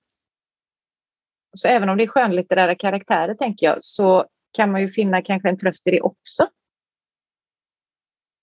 Så 1.57 1.67
även 1.67 1.89
om 1.89 1.97
det 1.97 2.03
är 2.03 2.07
skönlitterära 2.07 2.75
karaktärer, 2.75 3.33
tänker 3.33 3.65
jag, 3.65 3.77
så 3.81 4.25
kan 4.51 4.71
man 4.71 4.81
ju 4.81 4.89
finna 4.89 5.21
kanske 5.21 5.49
en 5.49 5.57
tröst 5.57 5.87
i 5.87 5.91
det 5.91 6.01
också. 6.01 6.47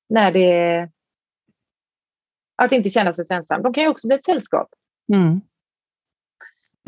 När 0.08 0.32
det... 0.32 0.90
Att 2.56 2.72
inte 2.72 2.88
känna 2.88 3.14
sig 3.14 3.26
ensam. 3.30 3.62
De 3.62 3.72
kan 3.72 3.84
ju 3.84 3.90
också 3.90 4.06
bli 4.06 4.16
ett 4.16 4.24
sällskap. 4.24 4.68
Mm. 5.12 5.40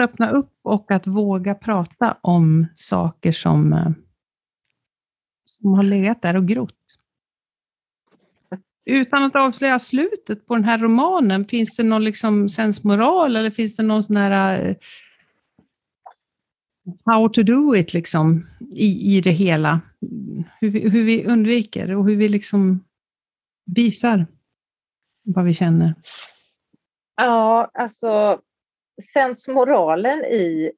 Öppna 0.01 0.31
upp 0.31 0.53
och 0.63 0.91
att 0.91 1.07
våga 1.07 1.55
prata 1.55 2.17
om 2.21 2.67
saker 2.75 3.33
som, 3.33 3.73
eh, 3.73 3.91
som 5.45 5.73
har 5.73 5.83
legat 5.83 6.23
där 6.23 6.37
och 6.37 6.49
grott. 6.49 6.75
Utan 8.85 9.23
att 9.23 9.37
avslöja 9.37 9.79
slutet 9.79 10.47
på 10.47 10.55
den 10.55 10.65
här 10.65 10.79
romanen, 10.79 11.45
finns 11.45 11.77
det 11.77 11.83
någon 11.83 12.05
liksom 12.05 12.49
sensmoral 12.49 13.37
eller 13.37 13.51
finns 13.51 13.77
det 13.77 13.83
någon 13.83 14.05
sån 14.05 14.17
här 14.17 14.69
uh, 14.69 14.75
how 17.05 17.29
to 17.29 17.43
do 17.43 17.77
it 17.77 17.95
liksom 17.95 18.47
i, 18.77 19.17
i 19.17 19.21
det 19.21 19.31
hela? 19.31 19.81
Hur 20.61 20.71
vi, 20.71 20.89
hur 20.89 21.05
vi 21.05 21.25
undviker 21.27 21.97
och 21.97 22.09
hur 22.09 22.17
vi 22.17 22.29
liksom 22.29 22.85
visar 23.67 24.27
vad 25.23 25.45
vi 25.45 25.55
känner. 25.55 25.95
Ja, 27.17 27.71
alltså 27.75 28.41
sensmoralen 29.03 30.25
i 30.25 30.73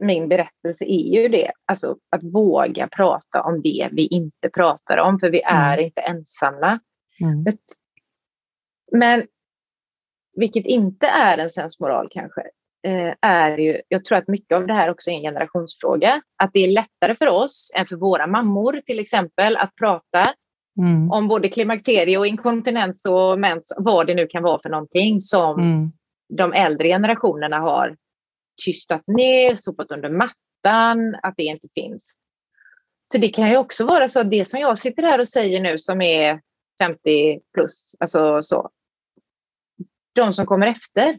min 0.00 0.28
berättelse 0.28 0.84
är 0.84 1.22
ju 1.22 1.28
det, 1.28 1.52
alltså 1.64 1.96
att 2.10 2.22
våga 2.22 2.88
prata 2.88 3.42
om 3.42 3.62
det 3.62 3.88
vi 3.92 4.06
inte 4.06 4.48
pratar 4.54 4.98
om, 4.98 5.18
för 5.18 5.30
vi 5.30 5.42
är 5.42 5.72
mm. 5.72 5.84
inte 5.84 6.00
ensamma. 6.00 6.80
Mm. 7.20 7.44
Men 8.92 9.26
vilket 10.36 10.66
inte 10.66 11.06
är 11.06 11.38
en 11.38 11.50
sensmoral 11.50 12.08
kanske, 12.10 12.40
eh, 12.86 13.14
är 13.20 13.58
ju, 13.58 13.80
jag 13.88 14.04
tror 14.04 14.18
att 14.18 14.28
mycket 14.28 14.56
av 14.56 14.66
det 14.66 14.72
här 14.72 14.90
också 14.90 15.10
är 15.10 15.14
en 15.14 15.22
generationsfråga. 15.22 16.22
Att 16.36 16.50
det 16.52 16.60
är 16.60 16.68
lättare 16.68 17.14
för 17.14 17.28
oss 17.28 17.72
än 17.76 17.86
för 17.86 17.96
våra 17.96 18.26
mammor 18.26 18.80
till 18.86 18.98
exempel 18.98 19.56
att 19.56 19.74
prata 19.74 20.34
mm. 20.78 21.10
om 21.10 21.28
både 21.28 21.48
klimakterie 21.48 22.18
och 22.18 22.26
inkontinens 22.26 23.06
och 23.06 23.38
mens, 23.38 23.72
vad 23.76 24.06
det 24.06 24.14
nu 24.14 24.26
kan 24.26 24.42
vara 24.42 24.62
för 24.62 24.68
någonting 24.68 25.20
som 25.20 25.60
mm. 25.60 25.92
De 26.28 26.52
äldre 26.52 26.88
generationerna 26.88 27.58
har 27.58 27.96
tystat 28.64 29.02
ner, 29.06 29.56
sopat 29.56 29.90
under 29.92 30.10
mattan, 30.10 31.16
att 31.22 31.34
det 31.36 31.42
inte 31.42 31.68
finns. 31.74 32.18
Så 33.12 33.18
det 33.18 33.28
kan 33.28 33.50
ju 33.50 33.56
också 33.56 33.86
vara 33.86 34.08
så 34.08 34.20
att 34.20 34.30
det 34.30 34.44
som 34.44 34.60
jag 34.60 34.78
sitter 34.78 35.02
här 35.02 35.20
och 35.20 35.28
säger 35.28 35.60
nu 35.60 35.78
som 35.78 36.02
är 36.02 36.40
50 36.78 37.40
plus, 37.54 37.94
alltså 37.98 38.42
så. 38.42 38.70
De 40.14 40.32
som 40.32 40.46
kommer 40.46 40.66
efter, 40.66 41.18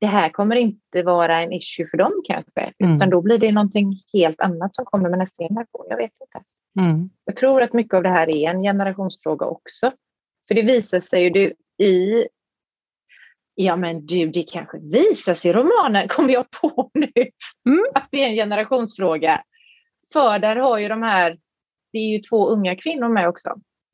det 0.00 0.06
här 0.06 0.28
kommer 0.28 0.56
inte 0.56 1.02
vara 1.02 1.42
en 1.42 1.52
issue 1.52 1.86
för 1.86 1.98
dem 1.98 2.22
kanske, 2.24 2.72
mm. 2.78 2.96
utan 2.96 3.10
då 3.10 3.20
blir 3.20 3.38
det 3.38 3.52
någonting 3.52 3.94
helt 4.12 4.40
annat 4.40 4.74
som 4.74 4.84
kommer 4.84 5.10
med 5.10 5.18
nästa 5.18 5.44
generation. 5.44 5.86
Jag 5.88 5.96
vet 5.96 6.12
inte. 6.20 6.44
Mm. 6.80 7.10
Jag 7.24 7.36
tror 7.36 7.62
att 7.62 7.72
mycket 7.72 7.94
av 7.94 8.02
det 8.02 8.08
här 8.08 8.30
är 8.30 8.50
en 8.50 8.62
generationsfråga 8.62 9.46
också. 9.46 9.92
För 10.48 10.54
det 10.54 10.62
visar 10.62 11.00
sig 11.00 11.22
ju 11.22 11.30
det 11.30 11.52
i 11.84 12.26
Ja 13.62 13.76
men 13.76 14.06
du, 14.06 14.26
det 14.26 14.42
kanske 14.42 14.78
visas 14.78 15.46
i 15.46 15.52
romanen, 15.52 16.08
kommer 16.08 16.32
jag 16.32 16.50
på 16.50 16.90
nu, 16.94 17.12
mm. 17.66 17.84
att 17.94 18.08
det 18.10 18.24
är 18.24 18.28
en 18.28 18.34
generationsfråga. 18.34 19.42
För 20.12 20.38
där 20.38 20.56
har 20.56 20.78
ju 20.78 20.88
de 20.88 21.02
här, 21.02 21.38
det 21.92 21.98
är 21.98 22.12
ju 22.12 22.18
två 22.18 22.48
unga 22.48 22.76
kvinnor 22.76 23.08
med 23.08 23.28
också, 23.28 23.48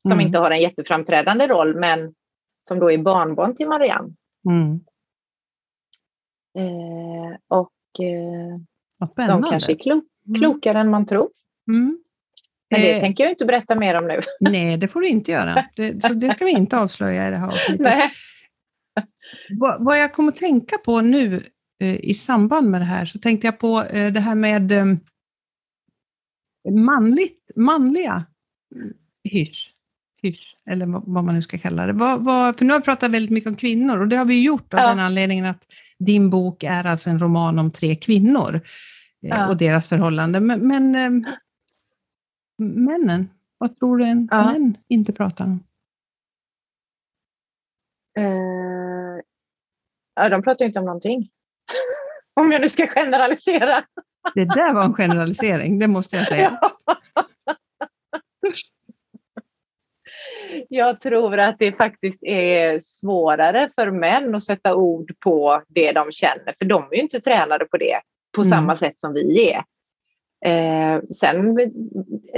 som 0.07 0.11
mm. 0.11 0.25
inte 0.25 0.39
har 0.39 0.51
en 0.51 0.61
jätteframträdande 0.61 1.47
roll, 1.47 1.75
men 1.75 2.13
som 2.61 2.79
då 2.79 2.91
är 2.91 2.97
barnbarn 2.97 3.55
till 3.55 3.67
Marianne. 3.67 4.13
Mm. 4.49 4.79
Eh, 6.57 7.37
och 7.47 8.05
eh, 9.19 9.27
de 9.27 9.43
kanske 9.43 9.71
är 9.71 9.77
klo 9.77 9.93
mm. 9.93 10.35
klokare 10.35 10.79
än 10.79 10.89
man 10.89 11.05
tror. 11.05 11.29
Mm. 11.71 11.99
Men 12.69 12.81
det 12.81 12.93
eh, 12.93 12.99
tänker 12.99 13.23
jag 13.23 13.33
inte 13.33 13.45
berätta 13.45 13.75
mer 13.75 13.95
om 13.95 14.07
nu. 14.07 14.19
Nej, 14.39 14.77
det 14.77 14.87
får 14.87 15.01
du 15.01 15.07
inte 15.07 15.31
göra. 15.31 15.55
Det, 15.75 16.03
så 16.03 16.13
det 16.13 16.33
ska 16.33 16.45
vi 16.45 16.51
inte 16.51 16.79
avslöja 16.79 17.27
i 17.27 17.31
det 17.31 17.37
här 17.37 17.47
avsnittet. 17.47 17.87
Vad, 19.59 19.83
vad, 19.85 19.99
jag 19.99 20.13
kommer 20.13 20.31
att 20.31 20.37
tänka 20.37 20.77
på 20.77 21.01
nu 21.01 21.43
eh, 21.81 21.95
i 21.95 22.13
samband 22.13 22.69
med 22.69 22.81
det 22.81 22.85
här, 22.85 23.05
så 23.05 23.19
tänkte 23.19 23.47
jag 23.47 23.59
på 23.59 23.83
eh, 23.83 24.13
det 24.13 24.19
här 24.19 24.35
med 24.35 24.71
eh, 24.71 24.85
manligt, 26.71 27.51
manliga 27.55 28.25
hysch 29.23 29.73
hysch, 30.21 30.57
eller 30.69 30.85
vad 30.85 31.23
man 31.23 31.35
nu 31.35 31.41
ska 31.41 31.57
kalla 31.57 31.85
det. 31.85 31.93
Vad, 31.93 32.23
vad, 32.23 32.57
för 32.57 32.65
nu 32.65 32.73
har 32.73 32.79
vi 32.79 32.85
pratat 32.85 33.11
väldigt 33.11 33.31
mycket 33.31 33.49
om 33.49 33.55
kvinnor 33.55 34.01
och 34.01 34.07
det 34.07 34.15
har 34.15 34.25
vi 34.25 34.43
gjort 34.43 34.73
av 34.73 34.79
ja. 34.79 34.89
den 34.89 34.99
anledningen 34.99 35.45
att 35.45 35.65
din 35.99 36.29
bok 36.29 36.63
är 36.63 36.83
alltså 36.83 37.09
en 37.09 37.19
roman 37.19 37.59
om 37.59 37.71
tre 37.71 37.95
kvinnor 37.95 38.61
ja. 39.19 39.47
och 39.47 39.57
deras 39.57 39.87
förhållande. 39.87 40.39
Men, 40.39 40.67
men 40.67 41.25
männen, 42.57 43.29
vad 43.57 43.79
tror 43.79 43.97
du 43.97 44.05
en 44.05 44.27
ja. 44.31 44.51
män 44.51 44.77
inte 44.87 45.13
pratar 45.13 45.45
om? 45.45 45.63
Ja, 50.17 50.29
de 50.29 50.43
pratar 50.43 50.65
inte 50.65 50.79
om 50.79 50.85
någonting. 50.85 51.29
om 52.33 52.51
jag 52.51 52.61
nu 52.61 52.69
ska 52.69 52.87
generalisera. 52.87 53.83
det 54.35 54.45
där 54.45 54.73
var 54.73 54.83
en 54.83 54.93
generalisering, 54.93 55.79
det 55.79 55.87
måste 55.87 56.15
jag 56.15 56.27
säga. 56.27 56.59
Jag 60.69 60.99
tror 60.99 61.39
att 61.39 61.59
det 61.59 61.71
faktiskt 61.71 62.23
är 62.23 62.81
svårare 62.83 63.69
för 63.75 63.91
män 63.91 64.35
att 64.35 64.43
sätta 64.43 64.75
ord 64.75 65.11
på 65.19 65.63
det 65.67 65.91
de 65.91 66.11
känner, 66.11 66.55
för 66.59 66.65
de 66.65 66.83
är 66.83 66.95
ju 66.95 67.01
inte 67.01 67.21
tränade 67.21 67.65
på 67.65 67.77
det 67.77 68.01
på 68.35 68.41
mm. 68.41 68.49
samma 68.49 68.77
sätt 68.77 68.99
som 68.99 69.13
vi 69.13 69.51
är. 69.51 69.63
Eh, 70.45 71.01
sen, 71.01 71.55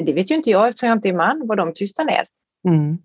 det 0.05 0.13
vet 0.13 0.31
ju 0.31 0.35
inte 0.35 0.49
jag 0.49 0.67
eftersom 0.67 0.89
jag 0.89 0.97
inte 0.97 1.09
är 1.09 1.13
man, 1.13 1.47
vad 1.47 1.57
de 1.57 1.73
tystar 1.73 2.05
ner. 2.05 2.27
Mm. 2.67 2.97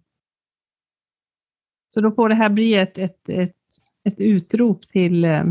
Så 1.95 2.01
då 2.01 2.11
får 2.11 2.29
det 2.29 2.35
här 2.35 2.49
bli 2.49 2.75
ett, 2.75 2.99
ett, 2.99 3.29
ett, 3.29 3.57
ett 4.05 4.21
utrop 4.21 4.89
till, 4.89 5.25
eh, 5.25 5.45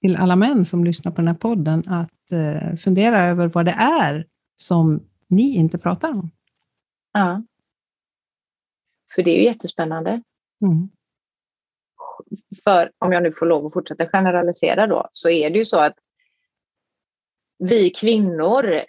till 0.00 0.16
alla 0.16 0.36
män 0.36 0.64
som 0.64 0.84
lyssnar 0.84 1.12
på 1.12 1.16
den 1.16 1.28
här 1.28 1.34
podden 1.34 1.82
att 1.86 2.32
uh, 2.32 2.76
fundera 2.76 3.20
över 3.20 3.46
vad 3.46 3.64
det 3.64 3.76
är 3.78 4.26
som 4.56 5.08
ni 5.28 5.54
inte 5.54 5.78
pratar 5.78 6.10
om. 6.10 6.30
Ja. 7.12 7.42
För 9.14 9.22
det 9.22 9.30
är 9.30 9.38
ju 9.38 9.44
jättespännande. 9.44 10.22
Mm. 10.62 10.88
För 12.64 12.92
om 12.98 13.12
jag 13.12 13.22
nu 13.22 13.32
får 13.32 13.46
lov 13.46 13.66
att 13.66 13.72
fortsätta 13.72 14.08
generalisera 14.08 14.86
då, 14.86 15.08
så 15.12 15.28
är 15.28 15.50
det 15.50 15.58
ju 15.58 15.64
så 15.64 15.78
att 15.78 15.96
vi 17.58 17.90
kvinnor 17.90 18.80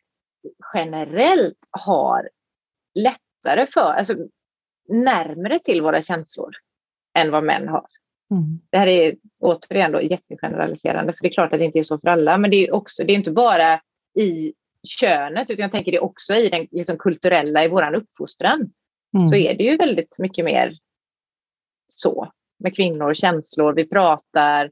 generellt 0.73 1.57
har 1.69 2.29
lättare 2.93 3.67
för, 3.67 3.93
alltså 3.93 4.15
närmare 4.87 5.59
till 5.59 5.81
våra 5.81 6.01
känslor 6.01 6.51
än 7.17 7.31
vad 7.31 7.43
män 7.43 7.67
har. 7.67 7.87
Mm. 8.31 8.59
Det 8.69 8.77
här 8.77 8.87
är 8.87 9.15
återigen 9.39 9.91
då 9.91 10.01
jättegeneraliserande, 10.01 11.13
för 11.13 11.21
det 11.21 11.27
är 11.27 11.31
klart 11.31 11.53
att 11.53 11.59
det 11.59 11.65
inte 11.65 11.79
är 11.79 11.83
så 11.83 11.99
för 11.99 12.07
alla, 12.07 12.37
men 12.37 12.51
det 12.51 12.67
är 12.67 12.73
också, 12.73 13.03
det 13.03 13.13
är 13.13 13.17
inte 13.17 13.31
bara 13.31 13.81
i 14.19 14.53
könet, 14.99 15.51
utan 15.51 15.63
jag 15.63 15.71
tänker 15.71 15.91
det 15.91 15.99
också 15.99 16.33
i 16.33 16.49
den 16.49 16.67
liksom, 16.71 16.97
kulturella, 16.97 17.63
i 17.63 17.67
vår 17.67 17.95
uppfostran, 17.95 18.71
mm. 19.13 19.25
så 19.25 19.35
är 19.35 19.57
det 19.57 19.63
ju 19.63 19.77
väldigt 19.77 20.15
mycket 20.17 20.45
mer 20.45 20.77
så 21.87 22.31
med 22.59 22.75
kvinnor, 22.75 23.13
känslor, 23.13 23.73
vi 23.73 23.89
pratar, 23.89 24.71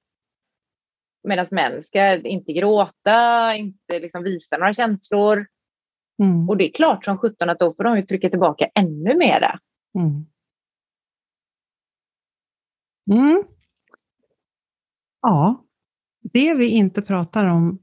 medan 1.24 1.48
män 1.52 1.84
ska 1.84 2.16
inte 2.16 2.54
gråta, 2.54 3.56
inte 3.56 4.00
liksom 4.00 4.24
visa 4.24 4.58
några 4.58 4.74
känslor. 4.74 5.48
Mm. 6.20 6.50
Och 6.50 6.58
det 6.58 6.70
är 6.70 6.72
klart 6.72 7.06
som 7.06 7.18
sjutton 7.18 7.50
att 7.50 7.60
då 7.60 7.74
får 7.74 7.84
de 7.84 7.98
ju 7.98 8.02
trycka 8.02 8.30
tillbaka 8.30 8.70
ännu 8.76 9.16
mera. 9.18 9.60
Mm. 9.98 10.26
Mm. 13.12 13.44
Ja, 15.22 15.66
det 16.34 16.54
vi 16.54 16.68
inte 16.68 17.02
pratar 17.02 17.46
om 17.46 17.80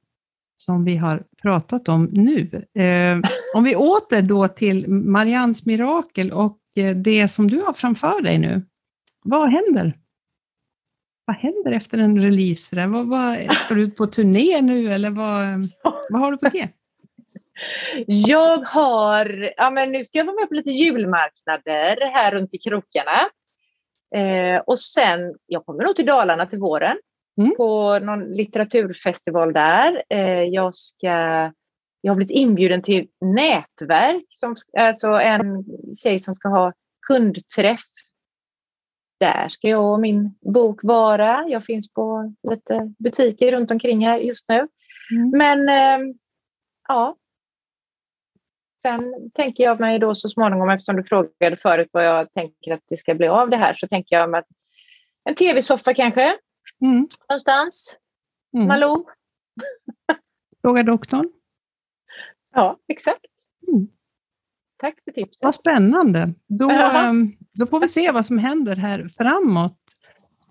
som 0.56 0.84
vi 0.84 0.96
har 0.96 1.24
pratat 1.42 1.88
om 1.88 2.04
nu. 2.04 2.66
Eh, 2.74 3.18
om 3.54 3.64
vi 3.64 3.76
åter 3.76 4.22
då 4.22 4.48
till 4.48 4.88
Marians 4.88 5.66
mirakel 5.66 6.32
och 6.32 6.58
eh, 6.76 6.96
det 6.96 7.28
som 7.28 7.48
du 7.48 7.56
har 7.56 7.72
framför 7.72 8.22
dig 8.22 8.38
nu. 8.38 8.62
Vad 9.24 9.50
händer? 9.50 9.98
Vad 11.24 11.36
händer 11.36 11.72
efter 11.72 11.98
en 11.98 12.20
release? 12.20 12.86
Vad, 12.86 13.08
vad, 13.08 13.52
ska 13.52 13.74
du 13.74 13.82
ut 13.82 13.96
på 13.96 14.06
turné 14.06 14.60
nu 14.62 14.88
eller 14.88 15.10
vad, 15.10 15.68
vad 16.10 16.20
har 16.20 16.32
du 16.32 16.38
på 16.38 16.48
det? 16.48 16.68
Jag 18.06 18.58
har, 18.58 19.52
ja 19.56 19.70
men 19.70 19.92
nu 19.92 20.04
ska 20.04 20.18
jag 20.18 20.24
vara 20.24 20.36
med 20.40 20.48
på 20.48 20.54
lite 20.54 20.70
julmarknader 20.70 22.12
här 22.12 22.32
runt 22.32 22.54
i 22.54 22.58
krokarna. 22.58 23.28
Eh, 24.14 24.60
och 24.66 24.80
sen, 24.80 25.34
jag 25.46 25.66
kommer 25.66 25.84
nog 25.84 25.96
till 25.96 26.06
Dalarna 26.06 26.46
till 26.46 26.58
våren 26.58 26.96
mm. 27.38 27.54
på 27.56 27.98
någon 27.98 28.24
litteraturfestival 28.24 29.52
där. 29.52 30.02
Eh, 30.08 30.42
jag, 30.42 30.74
ska, 30.74 31.08
jag 32.00 32.10
har 32.10 32.14
blivit 32.14 32.36
inbjuden 32.36 32.82
till 32.82 33.08
nätverk, 33.20 34.24
som, 34.28 34.56
alltså 34.78 35.08
en 35.08 35.64
tjej 36.02 36.20
som 36.20 36.34
ska 36.34 36.48
ha 36.48 36.72
kundträff. 37.06 37.80
Där 39.20 39.48
ska 39.48 39.68
jag 39.68 39.92
och 39.92 40.00
min 40.00 40.34
bok 40.40 40.80
vara. 40.82 41.44
Jag 41.48 41.64
finns 41.64 41.92
på 41.92 42.34
lite 42.50 42.92
butiker 42.98 43.52
runt 43.52 43.70
omkring 43.70 44.06
här 44.06 44.18
just 44.18 44.48
nu. 44.48 44.68
Mm. 45.10 45.30
Men 45.30 45.68
eh, 45.68 46.14
ja, 46.88 47.16
Sen 48.82 49.30
tänker 49.34 49.64
jag 49.64 49.80
mig 49.80 49.98
då 49.98 50.14
så 50.14 50.28
småningom, 50.28 50.70
eftersom 50.70 50.96
du 50.96 51.04
frågade 51.04 51.56
förut 51.56 51.88
vad 51.92 52.06
jag 52.06 52.32
tänker 52.32 52.72
att 52.72 52.82
det 52.88 52.96
ska 52.96 53.14
bli 53.14 53.28
av 53.28 53.50
det 53.50 53.56
här, 53.56 53.74
så 53.74 53.88
tänker 53.88 54.16
jag 54.16 54.30
mig 54.30 54.38
att 54.38 54.48
en 55.24 55.34
tv-soffa 55.34 55.94
kanske, 55.94 56.36
mm. 56.80 57.06
någonstans. 57.28 57.96
Mm. 58.54 58.68
Malou. 58.68 59.04
Fråga 60.62 60.82
doktorn. 60.82 61.32
Ja, 62.54 62.78
exakt. 62.88 63.26
Mm. 63.68 63.88
Tack 64.76 64.94
för 65.04 65.12
tipset. 65.12 65.42
Vad 65.42 65.54
spännande. 65.54 66.34
Då, 66.46 66.70
ehm, 66.70 67.32
då 67.52 67.66
får 67.66 67.80
vi 67.80 67.88
se 67.88 68.10
vad 68.10 68.26
som 68.26 68.38
händer 68.38 68.76
här 68.76 69.08
framåt 69.18 69.78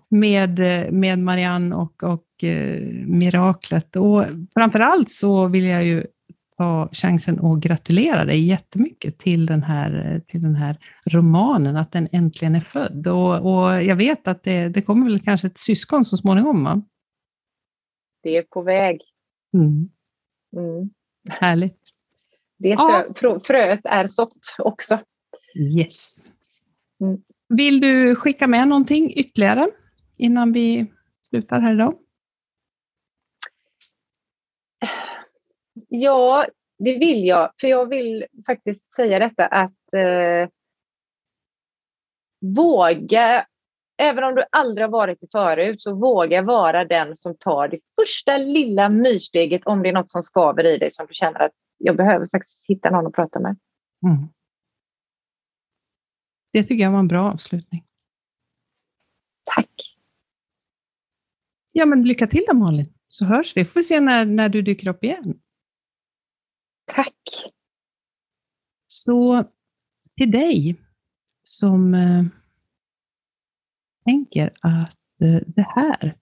med, 0.08 0.58
med 0.92 1.18
Marianne 1.18 1.76
och, 1.76 2.02
och 2.02 2.26
uh, 2.44 3.06
miraklet. 3.06 3.96
Och 3.96 4.24
framför 4.54 4.80
allt 4.80 5.10
så 5.10 5.46
vill 5.46 5.64
jag 5.64 5.84
ju 5.84 6.06
ta 6.62 6.88
chansen 6.92 7.44
att 7.44 7.60
gratulera 7.60 8.24
dig 8.24 8.46
jättemycket 8.46 9.18
till 9.18 9.46
den 9.46 9.62
här, 9.62 10.20
till 10.26 10.42
den 10.42 10.54
här 10.54 10.76
romanen, 11.04 11.76
att 11.76 11.92
den 11.92 12.08
äntligen 12.12 12.54
är 12.54 12.60
född. 12.60 13.06
Och, 13.06 13.52
och 13.52 13.82
jag 13.82 13.96
vet 13.96 14.28
att 14.28 14.42
det, 14.42 14.68
det 14.68 14.82
kommer 14.82 15.06
väl 15.06 15.20
kanske 15.20 15.46
ett 15.46 15.58
syskon 15.58 16.04
så 16.04 16.16
småningom? 16.16 16.64
Va? 16.64 16.82
Det 18.22 18.36
är 18.36 18.42
på 18.42 18.62
väg. 18.62 19.00
Mm. 19.54 19.88
Mm. 20.56 20.90
Härligt. 21.30 21.80
Det 22.58 22.68
ja. 22.68 23.04
frö, 23.16 23.40
fröet 23.40 23.80
är 23.84 24.08
sått 24.08 24.56
också. 24.58 24.98
Yes. 25.58 26.16
Mm. 27.00 27.22
Vill 27.48 27.80
du 27.80 28.14
skicka 28.14 28.46
med 28.46 28.68
någonting 28.68 29.12
ytterligare 29.16 29.66
innan 30.18 30.52
vi 30.52 30.92
slutar 31.28 31.60
här 31.60 31.74
idag? 31.74 31.94
Ja, 35.88 36.46
det 36.78 36.98
vill 36.98 37.26
jag. 37.26 37.52
För 37.60 37.68
jag 37.68 37.88
vill 37.88 38.26
faktiskt 38.46 38.92
säga 38.92 39.18
detta 39.18 39.46
att 39.46 39.94
eh, 39.96 40.48
våga, 42.40 43.46
även 43.98 44.24
om 44.24 44.34
du 44.34 44.44
aldrig 44.50 44.84
har 44.84 44.90
varit 44.90 45.20
det 45.20 45.30
förut, 45.32 45.82
så 45.82 45.94
våga 45.94 46.42
vara 46.42 46.84
den 46.84 47.16
som 47.16 47.36
tar 47.38 47.68
det 47.68 47.80
första 48.00 48.38
lilla 48.38 48.88
myrsteget 48.88 49.66
om 49.66 49.82
det 49.82 49.88
är 49.88 49.92
något 49.92 50.10
som 50.10 50.22
skaver 50.22 50.66
i 50.66 50.78
dig 50.78 50.90
som 50.90 51.06
du 51.06 51.14
känner 51.14 51.40
att 51.40 51.54
jag 51.78 51.96
behöver 51.96 52.28
faktiskt 52.28 52.68
hitta 52.68 52.90
någon 52.90 53.06
att 53.06 53.12
prata 53.12 53.40
med. 53.40 53.56
Mm. 54.06 54.28
Det 56.52 56.62
tycker 56.62 56.84
jag 56.84 56.90
var 56.90 56.98
en 56.98 57.08
bra 57.08 57.32
avslutning. 57.32 57.84
Tack. 59.44 59.96
Ja, 61.72 61.86
men 61.86 62.02
lycka 62.02 62.26
till 62.26 62.44
då 62.48 62.54
Malin, 62.54 62.94
så 63.08 63.24
hörs 63.24 63.56
vi. 63.56 63.64
Får 63.64 63.80
vi 63.80 63.84
se 63.84 64.00
när, 64.00 64.24
när 64.24 64.48
du 64.48 64.62
dyker 64.62 64.88
upp 64.88 65.04
igen. 65.04 65.41
Tack. 66.94 67.52
Så 68.86 69.44
till 70.16 70.30
dig 70.30 70.76
som 71.42 71.94
eh, 71.94 72.24
tänker 74.04 74.52
att 74.60 75.20
eh, 75.20 75.40
det 75.46 75.66
här 75.68 76.16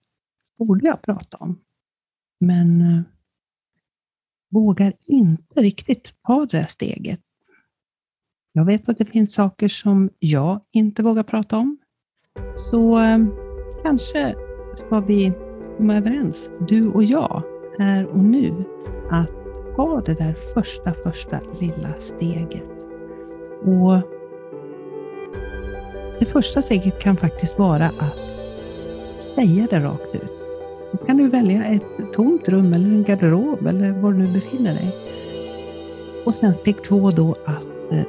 borde 0.57 0.87
jag 0.87 1.01
prata 1.01 1.37
om, 1.37 1.61
men 2.39 2.81
eh, 2.81 3.01
vågar 4.51 4.93
inte 5.05 5.61
riktigt 5.61 6.15
ta 6.23 6.45
det 6.45 6.57
här 6.57 6.65
steget. 6.65 7.21
Jag 8.51 8.65
vet 8.65 8.89
att 8.89 8.97
det 8.97 9.05
finns 9.05 9.33
saker 9.33 9.67
som 9.67 10.09
jag 10.19 10.61
inte 10.71 11.03
vågar 11.03 11.23
prata 11.23 11.57
om. 11.57 11.77
Så 12.55 12.99
eh, 12.99 13.19
kanske 13.83 14.35
ska 14.73 14.99
vi 14.99 15.33
komma 15.77 15.97
överens, 15.97 16.51
du 16.67 16.91
och 16.91 17.03
jag, 17.03 17.43
här 17.79 18.07
och 18.07 18.23
nu, 18.23 18.65
att 19.11 19.40
ta 19.75 20.01
det 20.05 20.13
där 20.13 20.35
första, 20.53 20.91
första 20.91 21.39
lilla 21.59 21.93
steget. 21.97 22.85
Och 23.61 24.01
det 26.19 26.25
första 26.25 26.61
steget 26.61 26.99
kan 26.99 27.17
faktiskt 27.17 27.59
vara 27.59 27.85
att 27.85 28.31
säga 29.35 29.67
det 29.69 29.79
rakt 29.79 30.15
ut. 30.15 30.47
Då 30.91 30.97
kan 31.05 31.17
du 31.17 31.27
välja 31.27 31.65
ett 31.65 32.13
tomt 32.13 32.49
rum 32.49 32.73
eller 32.73 32.89
en 32.89 33.03
garderob 33.03 33.67
eller 33.67 33.91
var 33.91 34.11
du 34.11 34.17
nu 34.17 34.33
befinner 34.33 34.73
dig. 34.73 34.95
Och 36.25 36.33
sen 36.33 36.53
steg 36.53 36.83
två 36.83 37.11
då 37.11 37.35
att 37.45 37.91
eh, 37.91 38.03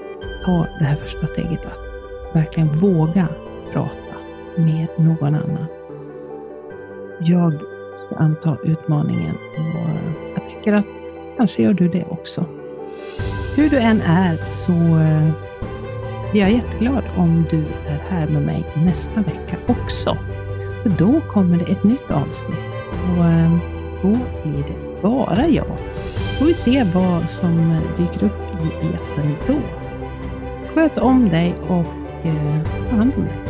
ta 0.47 0.67
det 0.79 0.85
här 0.85 0.97
första 0.97 1.27
steget 1.27 1.67
att 1.67 2.35
verkligen 2.35 2.69
våga 2.69 3.29
prata 3.73 4.17
med 4.57 4.89
någon 4.99 5.35
annan. 5.35 5.67
Jag 7.21 7.53
ska 7.97 8.15
anta 8.15 8.57
utmaningen 8.65 9.35
och 9.57 9.91
jag 10.35 10.49
tycker 10.49 10.73
att 10.73 11.02
Kanske 11.37 11.63
gör 11.63 11.73
du 11.73 11.89
det 11.89 12.05
också. 12.09 12.45
Hur 13.57 13.71
du 13.71 13.79
än 13.79 14.01
är 14.01 14.45
så 14.45 14.73
eh, 14.73 15.31
blir 16.31 16.43
jag 16.43 16.53
jätteglad 16.53 17.05
om 17.17 17.45
du 17.51 17.59
är 17.89 17.99
här 18.11 18.27
med 18.27 18.43
mig 18.43 18.65
nästa 18.85 19.21
vecka 19.21 19.57
också. 19.67 20.17
För 20.83 20.91
då 20.91 21.21
kommer 21.21 21.59
det 21.59 21.73
ett 21.73 21.85
nytt 21.85 22.11
avsnitt 22.11 22.59
och 23.19 23.25
eh, 23.25 23.53
då 24.03 24.09
blir 24.43 24.63
det 24.63 25.03
bara 25.03 25.49
jag. 25.49 25.77
Så 26.17 26.39
får 26.39 26.47
vi 26.47 26.55
se 26.55 26.85
vad 26.95 27.31
som 27.31 27.81
dyker 27.97 28.25
upp 28.25 28.43
i 28.63 28.87
etern 28.87 29.35
då. 29.47 29.59
Sköt 30.75 30.99
om 30.99 31.29
dig 31.29 31.55
och 31.69 32.27
eh, 32.27 32.63
ta 32.91 32.97
hand 32.97 33.13
om 33.17 33.25
dig. 33.25 33.42